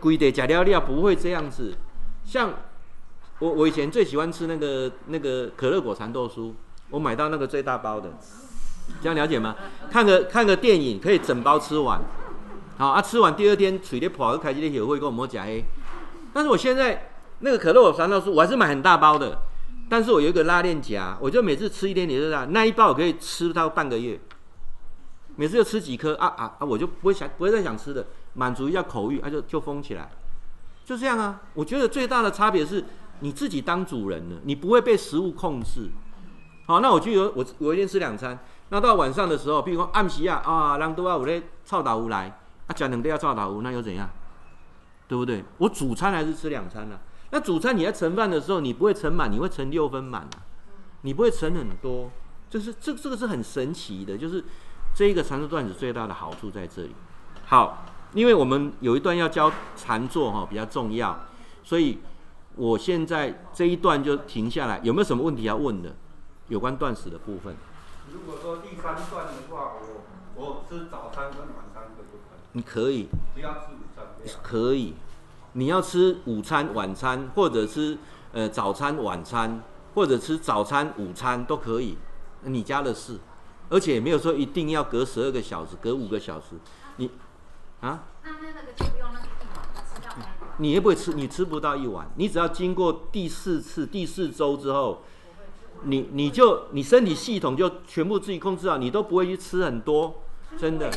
[0.00, 1.74] 规定假料料，不会这样子。
[2.24, 2.54] 像
[3.38, 6.52] 我我以前最喜欢吃那个那个可乐果蚕豆酥，
[6.90, 8.10] 我买到那个最大包的，
[9.02, 9.54] 这样了解吗？
[9.90, 12.00] 看个看个电影可以整包吃完，
[12.78, 15.64] 好啊，吃完第二天嘴里跑开机的协会跟我们讲诶。
[16.32, 19.38] 但是我现在那个可乐果蚕豆酥，我还是买很大包的。
[19.88, 24.18] 但是我有一个拉链夹，我就每次吃一点点，就这样，那一包我可以吃到半个月。
[25.36, 30.08] 每次就吃几颗啊啊啊，我就不会想，不会再想吃的，满足一下口欲，啊就就封起来，
[30.84, 31.42] 就这样啊。
[31.54, 32.84] 我觉得最大的差别是
[33.20, 35.90] 你自己当主人了，你不会被食物控制。
[36.66, 38.38] 好，那我就有我我一天吃两餐，
[38.70, 44.08] 那到晚上的时候，比如说暗时啊啊，人都要我咧臭豆腐来，啊吃两碟臭豆腐，那又怎样？
[45.06, 45.44] 对不对？
[45.58, 46.98] 我主餐还是吃两餐呢、
[47.34, 50.46] 那主餐你在盛饭的时候，你不会盛满，你会盛六分满啊，
[51.00, 52.08] 你不会盛很多。
[52.48, 54.44] 就是这这个是很神奇的，就是
[54.94, 56.94] 这一个禅坐段子最大的好处在这里。
[57.46, 61.26] 好，因为我们有一段要教禅坐哈，比较重要，
[61.64, 61.98] 所以
[62.54, 64.78] 我现在这一段就停下来。
[64.84, 65.92] 有没有什么问题要问的？
[66.46, 67.56] 有关断食的部分。
[68.12, 70.04] 如果说第三段的话，我
[70.36, 72.52] 我吃早餐跟晚餐可不可以？
[72.52, 73.08] 你可以。
[73.34, 74.04] 不要吃午餐。
[74.40, 74.94] 可以，
[75.54, 77.96] 你要吃午餐、晚餐，或者吃
[78.32, 79.62] 呃早餐、晚餐，
[79.94, 81.96] 或者吃早餐、午餐都可以，
[82.42, 83.18] 你家的事，
[83.68, 86.56] 而且也没有说一定要隔十二个小时，隔五个小时，
[86.96, 87.08] 你
[87.80, 88.04] 啊？
[88.24, 90.10] 那那那个就不用那个一碗，吃掉
[90.56, 95.02] 你也不会吃，你吃不到一碗，你只要经过第四次、第四周之后，
[95.82, 100.22] 你你就你身体系统就全部自己控制好，你都不会去吃很多，
[100.58, 100.90] 真的。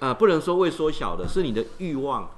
[0.00, 2.30] 啊，不能说胃缩小的，是你的欲望，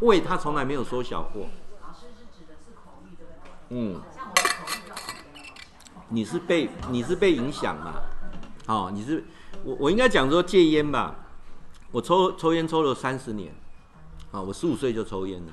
[0.00, 1.48] 胃它从来没有缩小过。
[1.82, 3.50] 老师是指的是口欲，对不对？
[3.70, 4.00] 嗯。
[4.14, 5.54] 像我的口欲就好了。
[6.08, 7.94] 你是被你是被影响嘛？
[8.66, 9.24] 哦，你是
[9.64, 11.16] 我我应该讲说戒烟吧。
[11.90, 13.54] 我抽抽烟抽了三十年，
[14.32, 15.52] 啊，我十五岁就抽烟了，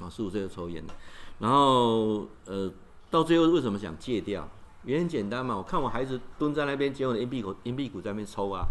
[0.00, 0.94] 啊，十五岁就抽烟了。
[1.38, 2.72] 然后呃，
[3.10, 4.48] 到最后为什么想戒掉？
[4.84, 8.66] 原因简单嘛，我看我孩子蹲在那边，捡我的烟屁股烟屁股在那边抽啊。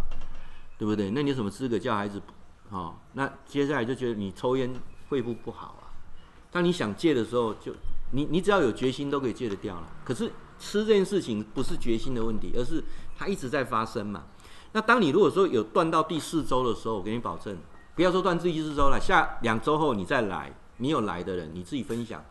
[0.78, 1.10] 对不对？
[1.12, 2.22] 那你有什么资格叫孩子？
[2.70, 4.70] 哦，那接下来就觉得你抽烟
[5.10, 5.94] 肺部不好啊，
[6.52, 7.74] 当你想戒的时候就，
[8.12, 9.88] 你你只要有决心都可以戒得掉了。
[10.04, 12.84] 可是吃这件事情不是决心的问题，而是
[13.18, 14.24] 它一直在发生嘛。
[14.72, 17.58] 那当你如果说有断到第四周的时候，我给你保证，
[17.96, 22.24] 不要说断至第四周了，下两周后你再来，你有来的人你自己分享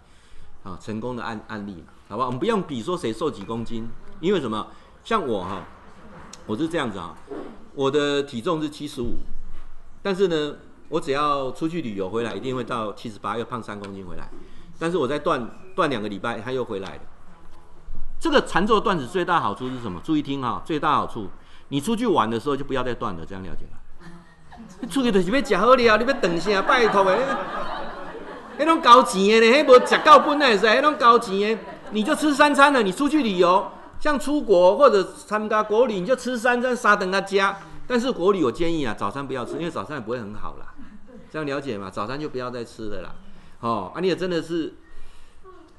[0.63, 2.27] 啊成功的案案例，好吧？
[2.27, 3.89] 我们不用比说谁瘦几公斤，
[4.21, 4.67] 因为什么？
[5.05, 5.63] 像我哈，
[6.47, 7.17] 我是这样子啊，
[7.75, 9.17] 我的体重是七十五，
[10.03, 10.57] 但是呢，
[10.95, 14.31] 我只要出去旅游回来，一定会到七十八，又胖三公斤回来。
[14.79, 17.01] 但是我再断断两个礼拜，他又回来了。
[18.21, 20.01] 这个禅坐断食最大好处是什么？
[20.05, 21.27] 注意听哈，最大好处。
[21.71, 23.77] 你出去玩的时候就不要再断了，这样了解吗？
[24.89, 27.19] 出去就是要吃好料，你要等下拜托的，
[28.59, 32.85] 那种高级的呢，那无吃够本的是，那种高级的，你就吃三餐了。
[32.85, 33.69] 你出去旅游，
[33.99, 37.59] 像出国或者参加国礼，你就吃三餐，三顿他加。
[37.87, 40.75] 但是国旅我建议啊，早餐不要吃，因为早餐也不会很好啦。
[41.31, 41.91] 这样了解嘛？
[41.91, 43.15] 早餐就不要再吃了啦。
[43.61, 44.75] 哦，啊，你也真的是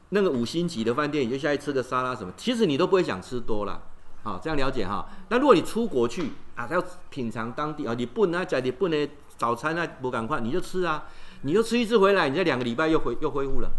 [0.10, 3.82] 那个五星级的饭店，你就下去吃个沙拉什么，其实你都不会想吃多了。
[4.24, 5.08] 好，这样了解哈。
[5.30, 11.06] 那如果你出国去啊，要品尝当地啊，你不能在你不能早餐那不赶快，你就吃啊，
[11.41, 13.70] 你就吃一次回来，你这两个礼拜又恢又恢复了，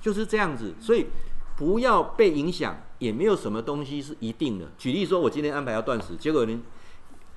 [0.00, 0.74] 就是这样子。
[0.80, 1.06] 所以
[1.56, 4.66] 不要被影响，也没有什么东西是一定的。
[4.78, 6.60] 举例说，我今天安排要断食，结果呢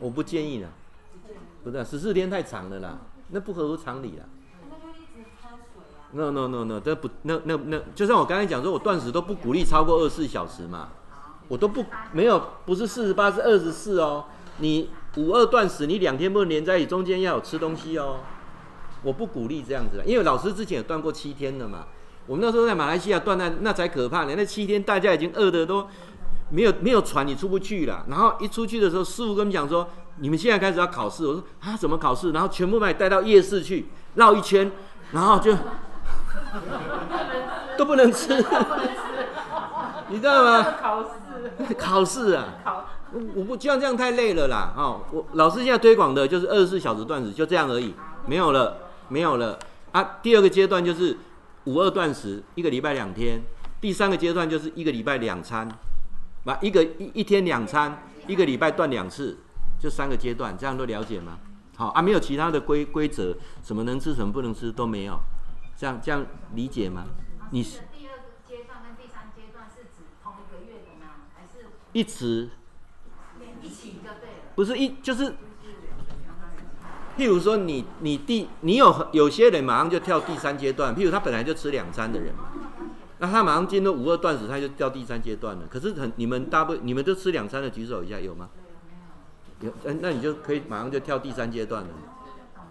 [0.00, 0.68] 我不建议了，
[1.62, 2.98] 不是十四天太长了啦，
[3.28, 4.24] 那不合乎常理啦。
[4.70, 6.08] 那就一直喝水啊。
[6.12, 10.88] No no no no，这不那那那，就像我刚才讲说，我断食都不鼓励超过二十四小时嘛，
[11.48, 14.24] 我都不没有不是四十八是二十四哦。
[14.58, 18.20] 你五二断食，你两天不能连在一起，中间要有吃东西哦。
[19.02, 21.84] 我不鼓励这样子的，因为老师之前有断过七天的嘛。
[22.26, 25.86] 我们那时候在马来西亚断那那才可怕呢，那七天大家已经饿得都。
[26.50, 28.04] 没有没有船，你出不去了。
[28.08, 29.88] 然后一出去的时候，师傅跟我们讲说
[30.18, 33.86] ：“你们现在开始要考试。”我说：“啊，怎么考试？”然后全部把你带到夜市去
[34.16, 34.70] 绕一圈，
[35.12, 35.56] 然后就
[37.78, 38.34] 都不能吃，
[40.10, 40.66] 你知道吗？
[40.82, 42.54] 考试，考试啊！
[42.64, 42.84] 考
[43.34, 44.72] 我不这样，这样太累了啦。
[44.76, 47.94] 哦，我老师现在推广的就是二十四小时断食，就这样而已，
[48.26, 48.76] 没有了，
[49.08, 49.58] 没有了
[49.92, 50.18] 啊。
[50.22, 51.16] 第二个阶段就是
[51.64, 53.42] 五二断食，一个礼拜两天。
[53.80, 55.68] 第三个阶段就是一个礼拜两餐。
[56.44, 59.38] 把一个一一天两餐，一个礼拜断两次，
[59.78, 61.38] 就三个阶段，这样都了解吗？
[61.76, 65.18] 好啊，没有其他的规规则，什么能吃什么不能吃都没有，
[65.76, 66.24] 这样这样
[66.54, 67.04] 理解吗？
[67.50, 71.26] 你是第二个阶段跟第三阶段是指同一个月的吗？
[71.34, 72.50] 还是一直
[73.62, 74.52] 一起就对了？
[74.54, 75.34] 不是一就是，
[77.16, 82.44] 譬如说你你第你有有些人马上就跳第三阶段，譬如他本来就吃两餐的人嘛。
[83.20, 85.62] 那他马上进入五二断食，他就掉第三阶段了。
[85.70, 88.48] 可是很，你们大部你们都吃两餐的举手一下，有吗？
[89.60, 91.88] 有，嗯，那你就可以马上就跳第三阶段了。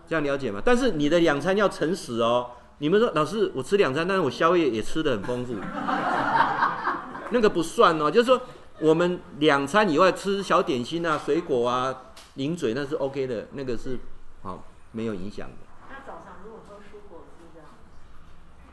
[0.08, 0.60] 这样了解吗？
[0.66, 2.48] 但是你的两餐要诚实哦。
[2.80, 5.54] 你们说老师，我吃两餐，但是我宵夜也吃得很丰富，
[7.30, 8.10] 那个不算哦。
[8.10, 8.42] 就是说，
[8.80, 11.96] 我们两餐以外吃小点心啊、水果啊、
[12.36, 14.00] 零嘴，那是 OK 的，那个是
[14.42, 15.69] 好没有影响的。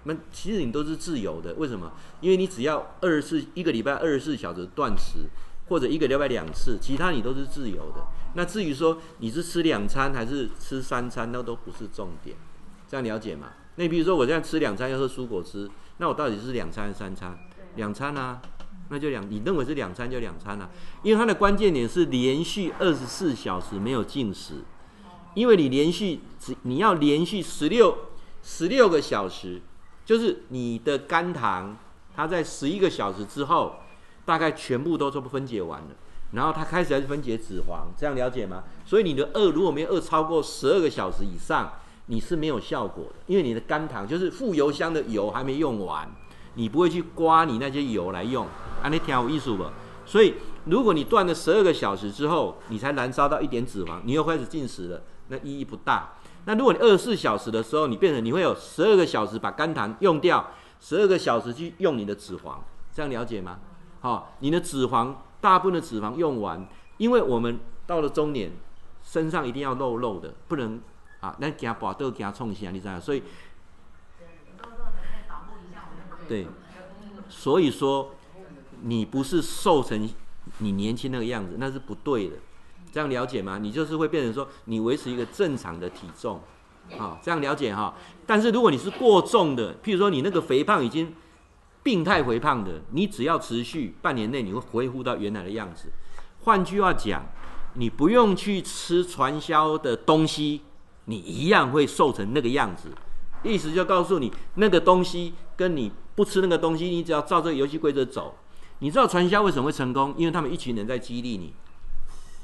[0.09, 1.93] 那其实你都是自由的，为什么？
[2.21, 5.29] 因为你只要二十四一个礼拜二十四小时断食，
[5.69, 8.07] 或者一个礼拜两次，其他你都是自由的。
[8.35, 12.37] 那至于说你是吃两餐还是吃三餐，那都不是重点。
[12.87, 13.49] 这样了解吗？
[13.75, 17.37] 那你比如说我现在吃两餐要喝蔬果汁，那我到底是两餐还是三餐？
[17.75, 18.41] 两餐啊，
[18.91, 19.29] 那就两。
[19.29, 20.71] 你认为是两餐就两餐啊，
[21.03, 24.63] 因为它的关键点是连续二十四小时没有进食，
[25.35, 27.97] 因为你连续只你要连续十六
[28.41, 29.61] 十六个小时。
[30.07, 31.77] 就是你的肝糖，
[32.15, 33.75] 它在十一个小时之后，
[34.25, 35.89] 大概全部都都分解完了，
[36.31, 38.63] 然后它开始来分解脂肪，这样了解吗？
[38.85, 41.73] 所以你的饿如果没有饿超过十二个小时以上，
[42.07, 46.09] 你是没有效果的，因为你的肝糖就是副油箱的油还没用完，
[46.55, 48.47] 你不会去刮你那些油来用，
[48.81, 49.65] 啊，你挺有意思不？
[50.07, 50.35] 所以
[50.67, 56.13] 如果你断了十二个小时之后，你才燃烧到一点脂肪，你又开始进食了，那意义不大。
[56.47, 62.59] 那如果你二十四小时的时候，你变成你会有十二个小时把肝糖用掉，十二个小时去用你的脂肪，
[62.93, 63.59] 这样了解吗？
[64.01, 66.65] 好、哦，你的脂肪大部分的脂肪用完，
[66.99, 68.53] 因为我们到了中年，
[69.03, 70.81] 身上一定要肉肉的，不能
[71.19, 73.01] 啊，那给他把豆加冲起来，你知道？
[73.01, 73.25] 所以，
[76.29, 76.47] 对，
[77.29, 78.13] 所以说
[78.83, 80.09] 你不是瘦成
[80.59, 82.37] 你年轻那个样子，那是不对的。
[82.93, 83.59] 这样了解吗？
[83.59, 86.41] 你就是会变成说你维持一个正常的体重，
[86.97, 87.95] 好，这样了解哈。
[88.27, 91.15] 但是如果你是过重的，譬如说你那个肥胖已经
[91.83, 95.93] 病态肥胖的，你只要持续半年内，你会恢复到原来的样子。
[96.43, 97.27] 换句话讲，
[97.75, 100.63] 你不用去吃传销的东西，
[101.05, 102.91] 你一样会瘦成那个样子。
[103.43, 108.37] 意思就告诉你，那个东西跟你不吃那个东西，你只要照这个游戏规则走。
[108.81, 110.13] 你知道传销为什么会成功？
[110.17, 111.53] 因为他们一群人在激励你，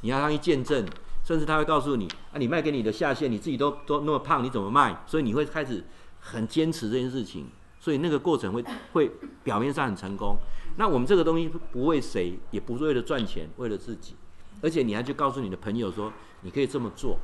[0.02, 0.86] 你要他去见证，
[1.24, 5.02] 甚至他会告诉你啊，你卖给你的下线，你自己都都那么胖，你怎么卖？
[5.06, 5.82] 所以你会开始
[6.20, 7.46] 很坚持这件事情，
[7.80, 9.10] 所以那个过程会会
[9.42, 10.36] 表面上很成功。
[10.76, 14.14] 那我们这个东西不为谁，也不是为了赚钱，为了自己，
[14.60, 17.18] 而且你还去告诉你的朋友说，你可以这么做，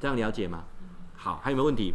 [0.00, 0.64] 这样了解吗？
[1.14, 1.94] 好，还有没有问题？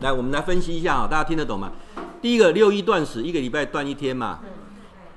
[0.00, 1.70] 来，我们来，分析一下啊，大家听得懂吗？
[2.22, 4.38] 第一个六一断食，一个礼拜断一天嘛，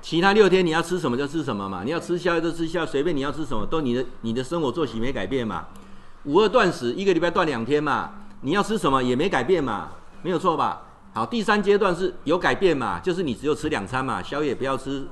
[0.02, 5.64] 其他六天你要吃什么就吃什么嘛，你要吃宵夜就吃宵夜，随便你要吃什么，都你的你的生活作息没改变嘛。
[6.24, 8.10] 五二断食，一个礼拜断两天嘛，
[8.42, 9.88] 你要吃什么也没改变嘛，
[10.22, 10.82] 没有错吧？
[11.14, 15.06] 好，第三阶段是有改变嘛，就是你只有吃两餐嘛，宵夜不要吃。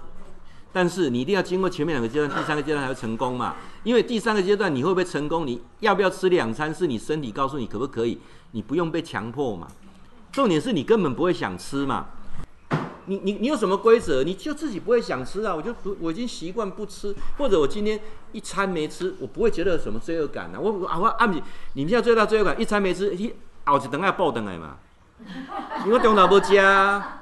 [0.73, 3.55] 但是你一定要经过前面两个阶段， 第三个阶段才会成功嘛。
[3.85, 5.47] 因为第三个阶段你会不会成功？
[5.47, 6.75] 你要不要吃两餐？
[6.75, 8.19] 是你身体告诉你可不可以，
[8.53, 9.69] 你不用被强迫嘛。
[10.31, 12.07] 重点是你根本不会想吃嘛。
[13.07, 14.23] 你你你有什么规则？
[14.23, 15.55] 你就自己不会想吃啊。
[15.55, 18.01] 我就不，我已经习惯不吃，或者我今天
[18.31, 20.59] 一餐没吃，我不会觉得有什么罪恶感啊。
[20.59, 21.43] 我啊我按你，
[21.75, 24.77] 你们现在最大罪恶感，一餐没吃，一熬一顿要爆顿来嘛。
[25.85, 27.22] 因为中昼不加。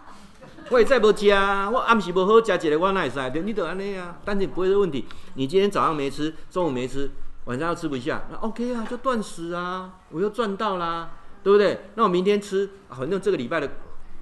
[0.71, 3.43] 我也再不加，我暗时不好加一个，我哪会使？
[3.43, 5.05] 你都安尼啊，但是不会是问题。
[5.35, 7.11] 你今天早上没吃，中午没吃，
[7.47, 11.11] 晚上又吃不下，那 OK 啊，就断食啊，我又赚到啦，
[11.43, 11.87] 对不对？
[11.97, 13.69] 那我明天吃，反正这个礼拜的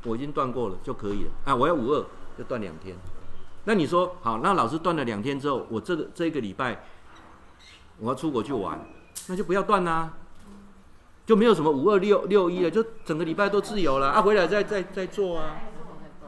[0.05, 1.55] 我已经断过了就可以了啊。
[1.55, 2.03] 我要五二
[2.39, 2.97] 就断两天。
[3.65, 6.83] 那你说好，那老师断了两天之后，我这个这个礼拜
[7.99, 8.81] 我要出国去玩，
[9.27, 10.15] 那就不要断啦，
[11.27, 15.57] 就没有什么五二六六一了，就整个礼拜都自由了啊，回来再再再做啊。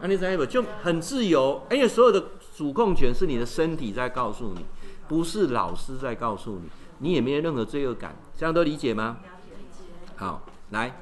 [0.00, 2.24] 安利三就很自由，因为所有的
[2.56, 4.64] 主控权是你的身体在告诉你，
[5.06, 9.18] 不是老师在告诉你，你也没有任何罪恶感，这样都理解吗？
[10.16, 11.00] 好，来，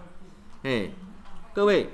[0.62, 0.90] 哎，
[1.54, 1.90] 各位，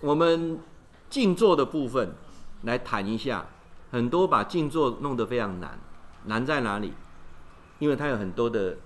[0.00, 0.60] 我们
[1.08, 2.14] 静坐的部分
[2.62, 3.46] 来谈一下，
[3.90, 5.78] 很多把静坐弄得非常难，
[6.26, 6.92] 难在哪里？
[7.80, 8.76] 因为它有很多的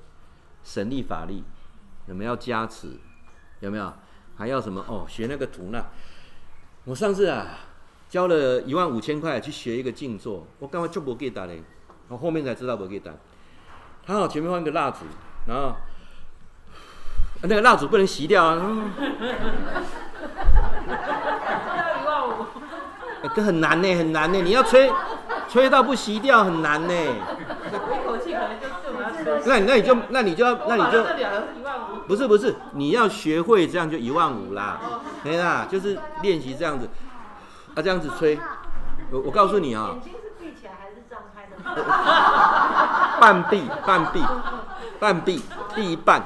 [0.63, 1.45] 神力法力，
[2.07, 2.89] 有没有加持？
[3.61, 3.93] 有没有？
[4.37, 4.85] 还要什么？
[4.89, 5.85] 哦，学那个图呢？
[6.87, 7.47] 我上次啊，
[8.11, 11.63] 交了一万五千块去学一个静坐，我刚刚就不给打嘞，
[12.09, 13.11] 我后面才知道不给打。
[14.07, 15.07] 他好前面放一个蜡烛，
[15.49, 15.77] 然后
[17.41, 18.57] 那个蜡烛不能熄掉啊。
[21.67, 22.33] 要一万五，
[23.35, 24.93] 这很难呢，很难呢，你要吹，
[25.49, 26.93] 吹到不熄掉很难呢。
[26.93, 31.03] 一口气可能就四那那你就那你就要那你就
[32.07, 34.81] 不是不是，你要学会这样就一万五啦。
[35.23, 36.89] 对啦，就是练习这样子，
[37.75, 38.39] 啊，这样子吹。
[39.11, 41.57] 我我告诉你啊，眼睛是闭起来还是张开的？
[43.21, 44.23] 半闭，半闭，
[44.99, 45.43] 半闭，
[45.75, 46.23] 闭一半。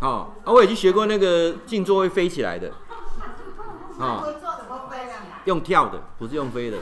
[0.00, 2.70] 哦，啊，我也去学过那个静坐会飞起来的。
[3.98, 4.24] 哦，
[5.44, 6.78] 用跳的，不是用飞的，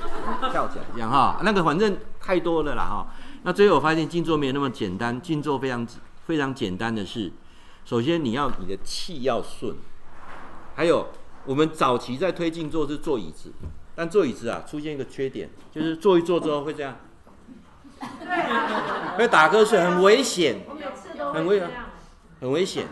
[0.50, 1.38] 跳起来这样哈。
[1.42, 3.06] 那个反正太多了啦哈。
[3.42, 5.86] 那最后我发现静坐没有那么简单，静坐非常
[6.26, 7.32] 非常简单的是，
[7.84, 9.76] 首先你要你的气要顺，
[10.74, 11.08] 还有。
[11.46, 13.50] 我们早期在推进坐是坐椅子，
[13.94, 16.98] 但坐椅子啊出现一个缺点，就是坐一坐之后会这样，
[19.16, 20.60] 会打瞌睡，很危险，
[21.32, 21.70] 很危险，
[22.40, 22.86] 很危险。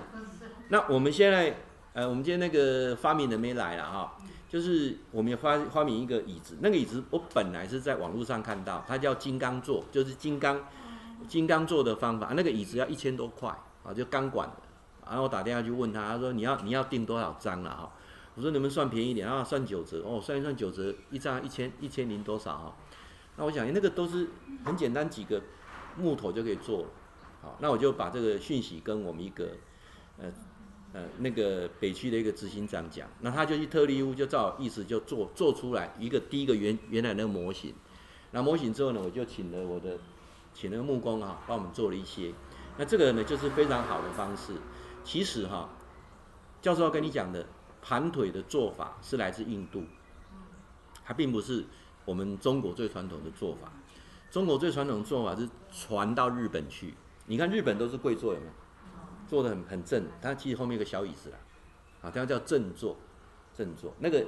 [0.68, 1.58] 那我们现在，
[1.92, 4.16] 呃，我们今天那个发明人没来了哈，
[4.48, 10.58] 就是我们发发明一个椅子，那个椅子我本来是在网络上看到，它叫金刚座，就是金刚
[11.28, 13.50] 金刚座的方法，那个椅子要一千多块
[13.84, 14.67] 啊，就钢管的。
[15.08, 17.90] 然后我打电话去问他，他说你要你要订多少张了哈？
[18.34, 19.42] 我说能不能算便宜一点啊？
[19.42, 22.76] 算九折哦，算一算九折，一张一千一千零多少哈？
[23.36, 24.28] 那我想，那个都是
[24.64, 25.42] 很简单，几个
[25.96, 26.88] 木头就可以做了。
[27.42, 29.56] 好，那我就把这个讯息跟我们一个
[30.18, 30.32] 呃
[30.92, 37.74] 呃那个北区的一个执行长讲，那他就去特力屋就照意思就做做出来一个第一个原原来那个模型。
[38.30, 39.98] 那模型之后呢，我就请了我的
[40.54, 42.32] 请了个木工啊，帮我们做了一些。
[42.76, 44.52] 那这个呢就是非常好的方式。
[45.08, 45.70] 其实哈，
[46.60, 47.46] 教授要跟你讲的。
[47.80, 49.82] 盘腿的做法是来自印度，
[51.06, 51.64] 它并不是
[52.04, 53.72] 我们中国最传统的做法。
[54.30, 56.92] 中国最传统的做法是传到日本去。
[57.26, 58.52] 你看日本都是跪坐，有没有？
[59.26, 61.38] 坐得很很正，它其实后面有个小椅子啦，
[62.02, 62.94] 啊，它叫正坐，
[63.54, 63.94] 正坐。
[64.00, 64.26] 那个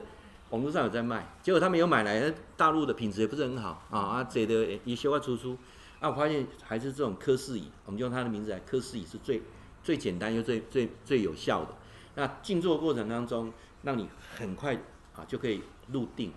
[0.48, 5.58] 网络上有在卖，结果他没有买来，大陆的品质也不是很好啊，啊，坐的一修外出出，
[5.98, 9.42] 啊，我发现还是这种科氏椅，我们就用它的名字来，科氏椅是最
[9.90, 11.74] 最简单又最最最有效的。
[12.14, 14.72] 那静坐过程当中，让你很快
[15.16, 16.32] 啊就可以入定，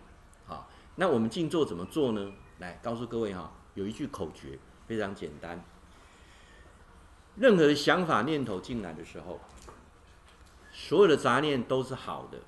[0.48, 2.34] 啊，那我们静坐怎么做呢？
[2.58, 5.64] 来告诉各位哈，有一句口诀非常简单。
[7.36, 9.40] 任何的想法念头进来的时候，
[10.72, 12.40] 所有的杂念都是好的，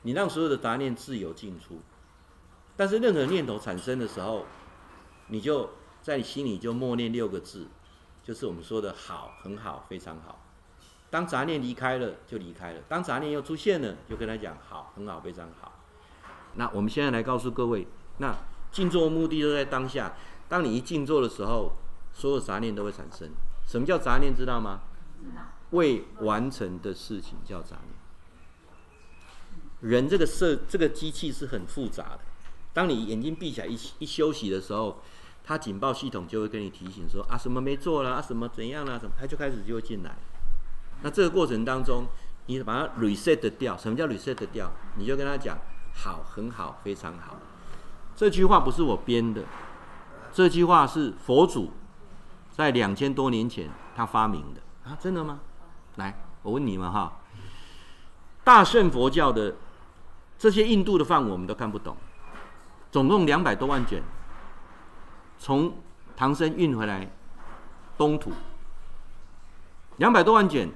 [0.00, 1.82] 你让所有的杂念自由进出。
[2.74, 4.46] 但是任何念头产生的时候，
[5.28, 5.68] 你就
[6.00, 7.66] 在你心里就默念六个字，
[8.26, 10.44] 就是我们说的好，很好，非常好。
[11.10, 15.72] 当杂念离开了，就离开了；当杂念又出现了，就跟他讲好，很好，非常好。
[16.54, 17.86] 那我们现在来告诉各位，
[18.18, 18.36] 那
[18.72, 20.16] 静坐的目的就在当下。
[20.48, 21.76] 当你一静坐的时候，
[22.12, 23.30] 所有杂念都会产生。
[23.64, 24.34] 什么叫杂念？
[24.34, 24.80] 知道吗？
[25.70, 29.92] 未完成的事情叫杂念。
[29.92, 32.20] 人这个设这个机器是很复杂的。
[32.72, 35.00] 当你眼睛闭起来一一休息的时候，
[35.46, 40.16] 他警报系统就会跟你提醒说啊，什么没做了啊，什么怎样了，什么，他就开始就会进来。
[41.02, 42.06] 那这个过程当中，
[42.46, 43.76] 你把它 reset 掉。
[43.76, 44.72] 什么叫 reset 掉？
[44.96, 45.56] 你就跟他讲
[45.94, 47.36] 好，很好，非常好。
[48.16, 49.44] 这句话不是我编的，
[50.32, 51.70] 这句话是佛祖。
[52.50, 55.40] 在两千多年前，他发明的啊，真的吗？
[55.96, 57.20] 来，我问你们哈，
[58.42, 59.56] 大乘佛教的
[60.38, 61.96] 这些印度的范我们都看不懂，
[62.90, 64.02] 总共两百多万卷，
[65.38, 65.74] 从
[66.16, 67.10] 唐僧运回来
[67.98, 68.32] 东土，
[69.98, 70.70] 两百多万卷，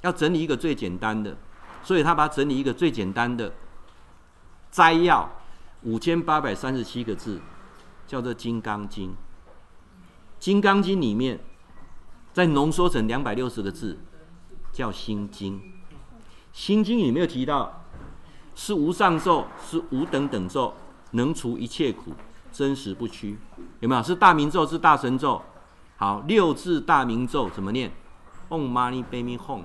[0.00, 1.36] 要整理一个最简单的，
[1.82, 3.52] 所以他把整理一个最简单的
[4.70, 5.30] 摘要，
[5.82, 7.40] 五千八百三十七个字，
[8.06, 9.10] 叫做《金刚经》。
[10.38, 11.40] 《金刚经》里面，
[12.32, 13.98] 再浓缩成两百六十个字，
[14.72, 15.54] 叫《心经》。
[16.52, 17.84] 《心经》里面有提到，
[18.54, 20.74] 是无上咒，是无等等咒，
[21.12, 22.12] 能除一切苦，
[22.52, 23.38] 真实不屈。
[23.80, 24.02] 有没有？
[24.02, 25.42] 是大明咒，是大神咒。
[25.96, 27.92] 好，六字大明咒怎么念
[28.48, 29.62] ？Om Mani Padme Hum。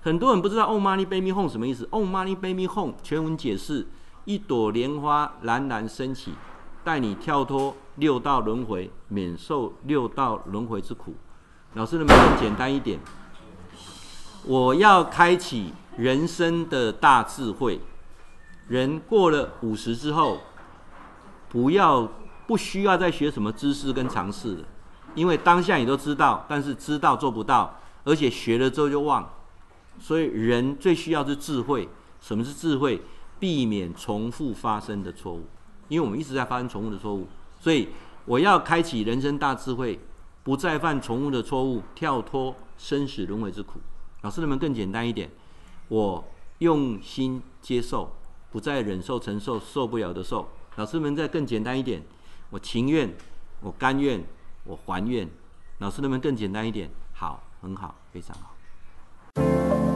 [0.00, 1.86] 很多人不知道 Om Mani Padme Hum 什么意思。
[1.92, 3.86] Om Mani Padme Hum 全文解释：
[4.24, 6.32] 一朵莲花冉冉升起。
[6.84, 11.14] 带你跳脱六道轮回，免受六道轮回之苦。
[11.74, 12.98] 老师，能不能简单一点？
[14.44, 17.80] 我要开启人生的大智慧。
[18.66, 20.38] 人过了五十之后，
[21.52, 22.08] 不要
[22.46, 24.64] 不需要再学什么知识跟常识了，
[25.14, 29.30] 因为当下你都知道，但是知道做不到，而且学了之后就忘。
[29.98, 31.86] 所以人最需要是智慧。
[32.22, 33.02] 什么是智慧？
[33.38, 35.44] 避免重复发生的错误。
[35.88, 37.26] 因为我们一直在发生重复的错误，
[37.60, 37.88] 所以
[38.24, 40.00] 我要开启人生大智慧，
[40.42, 43.78] 不再犯重复的错误，跳脱生死轮回之苦。
[44.22, 45.30] 老师，能不能更简单一点？
[45.88, 46.24] 我
[46.60, 48.10] 用心接受，
[48.50, 50.48] 不再忍受承受受不了的受。
[50.76, 52.02] 老师们再更简单一点？
[52.48, 53.14] 我情愿，
[53.60, 54.24] 我甘愿，
[54.64, 55.28] 我还愿。
[55.78, 56.88] 老师能不能更简单一点？
[57.12, 59.91] 好，很好，非常好。